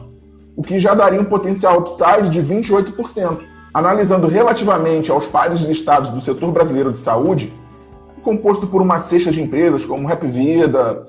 o 0.55 0.61
que 0.61 0.77
já 0.77 0.93
daria 0.93 1.19
um 1.19 1.25
potencial 1.25 1.79
upside 1.79 2.29
de 2.29 2.39
28%. 2.39 3.39
Analisando 3.73 4.27
relativamente 4.27 5.09
aos 5.09 5.27
pares 5.27 5.61
listados 5.61 6.11
do 6.11 6.21
setor 6.21 6.51
brasileiro 6.51 6.93
de 6.93 6.99
saúde, 6.99 7.51
composto 8.23 8.67
por 8.67 8.79
uma 8.79 8.99
cesta 8.99 9.31
de 9.31 9.41
empresas 9.41 9.83
como 9.83 10.07
Rap 10.07 10.23
Vida, 10.27 11.07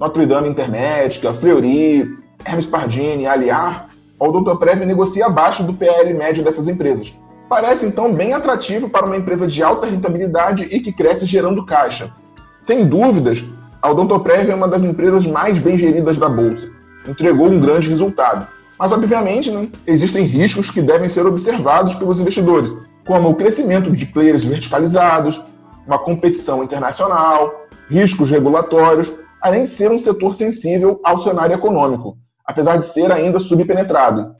Notre 0.00 0.24
Dame 0.24 0.48
Intermédica, 0.48 1.34
Fleury, 1.34 2.08
Hermes 2.46 2.64
Pardini, 2.64 3.26
Aliar, 3.26 3.90
a 4.18 4.24
Odontoprev 4.24 4.86
negocia 4.86 5.26
abaixo 5.26 5.62
do 5.62 5.74
PL 5.74 6.14
médio 6.14 6.42
dessas 6.42 6.66
empresas. 6.66 7.14
Parece 7.46 7.84
então 7.84 8.10
bem 8.10 8.32
atrativo 8.32 8.88
para 8.88 9.04
uma 9.04 9.18
empresa 9.18 9.46
de 9.46 9.62
alta 9.62 9.86
rentabilidade 9.86 10.66
e 10.70 10.80
que 10.80 10.92
cresce 10.92 11.26
gerando 11.26 11.66
caixa. 11.66 12.10
Sem 12.58 12.84
dúvidas, 12.86 13.44
a 13.80 13.90
Odontoprev 13.90 14.50
é 14.50 14.54
uma 14.54 14.66
das 14.66 14.82
empresas 14.82 15.24
mais 15.24 15.58
bem 15.58 15.78
geridas 15.78 16.18
da 16.18 16.28
bolsa. 16.28 16.68
Entregou 17.06 17.46
um 17.46 17.60
grande 17.60 17.88
resultado. 17.88 18.46
Mas, 18.76 18.90
obviamente, 18.90 19.50
né, 19.50 19.68
existem 19.86 20.24
riscos 20.24 20.70
que 20.70 20.82
devem 20.82 21.08
ser 21.08 21.24
observados 21.24 21.94
pelos 21.94 22.18
investidores, 22.18 22.76
como 23.06 23.28
o 23.30 23.34
crescimento 23.34 23.90
de 23.90 24.06
players 24.06 24.44
verticalizados, 24.44 25.40
uma 25.86 25.98
competição 25.98 26.62
internacional, 26.62 27.66
riscos 27.88 28.28
regulatórios, 28.28 29.12
além 29.40 29.62
de 29.62 29.68
ser 29.68 29.90
um 29.90 29.98
setor 29.98 30.34
sensível 30.34 31.00
ao 31.04 31.22
cenário 31.22 31.54
econômico, 31.54 32.18
apesar 32.44 32.76
de 32.76 32.84
ser 32.84 33.10
ainda 33.10 33.40
subpenetrado. 33.40 34.34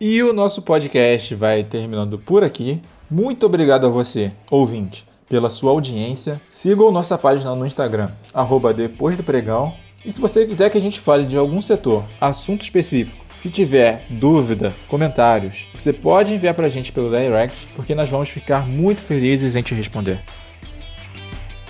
E 0.00 0.22
o 0.22 0.32
nosso 0.32 0.62
podcast 0.62 1.34
vai 1.34 1.62
terminando 1.62 2.18
por 2.18 2.42
aqui. 2.42 2.82
Muito 3.10 3.46
obrigado 3.46 3.86
a 3.86 3.90
você, 3.90 4.32
ouvinte, 4.50 5.06
pela 5.30 5.48
sua 5.48 5.70
audiência. 5.70 6.40
Sigam 6.50 6.90
nossa 6.90 7.16
página 7.16 7.54
no 7.54 7.64
Instagram, 7.64 8.10
arroba 8.34 8.74
depois 8.74 9.16
do 9.16 9.22
pregão. 9.22 9.72
E 10.04 10.10
se 10.10 10.20
você 10.20 10.44
quiser 10.44 10.68
que 10.70 10.76
a 10.76 10.80
gente 10.80 10.98
fale 10.98 11.24
de 11.24 11.36
algum 11.36 11.62
setor, 11.62 12.04
assunto 12.20 12.62
específico, 12.62 13.24
se 13.38 13.48
tiver 13.48 14.04
dúvida, 14.10 14.74
comentários, 14.88 15.68
você 15.72 15.92
pode 15.92 16.34
enviar 16.34 16.54
para 16.54 16.66
a 16.66 16.70
gente 16.70 16.90
pelo 16.90 17.10
direct, 17.10 17.66
porque 17.76 17.94
nós 17.94 18.10
vamos 18.10 18.28
ficar 18.28 18.66
muito 18.66 19.00
felizes 19.00 19.56
em 19.56 19.62
te 19.62 19.74
responder. 19.74 20.20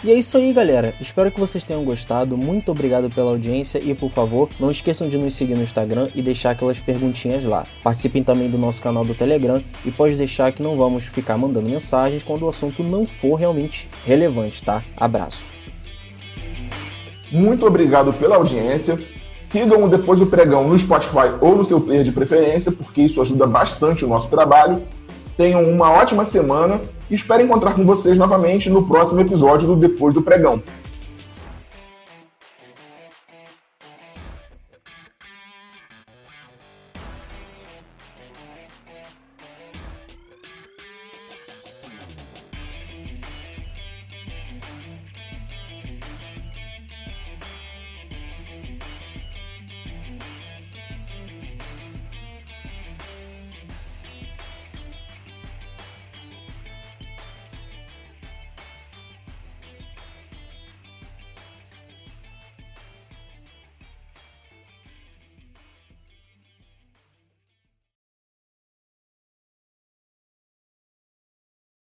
E 0.02 0.10
é 0.10 0.14
isso 0.14 0.38
aí, 0.38 0.50
galera. 0.50 0.94
Espero 0.98 1.30
que 1.30 1.38
vocês 1.38 1.62
tenham 1.62 1.84
gostado. 1.84 2.34
Muito 2.34 2.72
obrigado 2.72 3.10
pela 3.10 3.32
audiência 3.32 3.78
e, 3.78 3.94
por 3.94 4.10
favor, 4.10 4.48
não 4.58 4.70
esqueçam 4.70 5.10
de 5.10 5.18
nos 5.18 5.34
seguir 5.34 5.54
no 5.54 5.62
Instagram 5.62 6.08
e 6.14 6.22
deixar 6.22 6.52
aquelas 6.52 6.80
perguntinhas 6.80 7.44
lá. 7.44 7.66
Participem 7.84 8.24
também 8.24 8.48
do 8.48 8.56
nosso 8.56 8.80
canal 8.80 9.04
do 9.04 9.14
Telegram 9.14 9.62
e 9.84 9.90
pode 9.90 10.16
deixar 10.16 10.52
que 10.52 10.62
não 10.62 10.74
vamos 10.74 11.04
ficar 11.04 11.36
mandando 11.36 11.68
mensagens 11.68 12.22
quando 12.22 12.46
o 12.46 12.48
assunto 12.48 12.82
não 12.82 13.04
for 13.04 13.34
realmente 13.34 13.90
relevante, 14.06 14.62
tá? 14.62 14.82
Abraço. 14.96 15.44
Muito 17.30 17.66
obrigado 17.66 18.10
pela 18.14 18.36
audiência. 18.36 18.98
Sigam 19.38 19.84
o 19.84 19.88
Depois 19.88 20.18
do 20.18 20.26
Pregão 20.26 20.66
no 20.66 20.78
Spotify 20.78 21.34
ou 21.42 21.56
no 21.56 21.64
seu 21.64 21.78
player 21.78 22.04
de 22.04 22.12
preferência, 22.12 22.72
porque 22.72 23.02
isso 23.02 23.20
ajuda 23.20 23.46
bastante 23.46 24.06
o 24.06 24.08
nosso 24.08 24.30
trabalho. 24.30 24.82
Tenham 25.36 25.62
uma 25.62 25.90
ótima 25.90 26.24
semana 26.24 26.80
e 27.10 27.14
espero 27.14 27.42
encontrar 27.42 27.74
com 27.74 27.84
vocês 27.84 28.16
novamente 28.16 28.70
no 28.70 28.86
próximo 28.86 29.20
episódio 29.20 29.66
do 29.66 29.76
Depois 29.76 30.14
do 30.14 30.22
Pregão. 30.22 30.62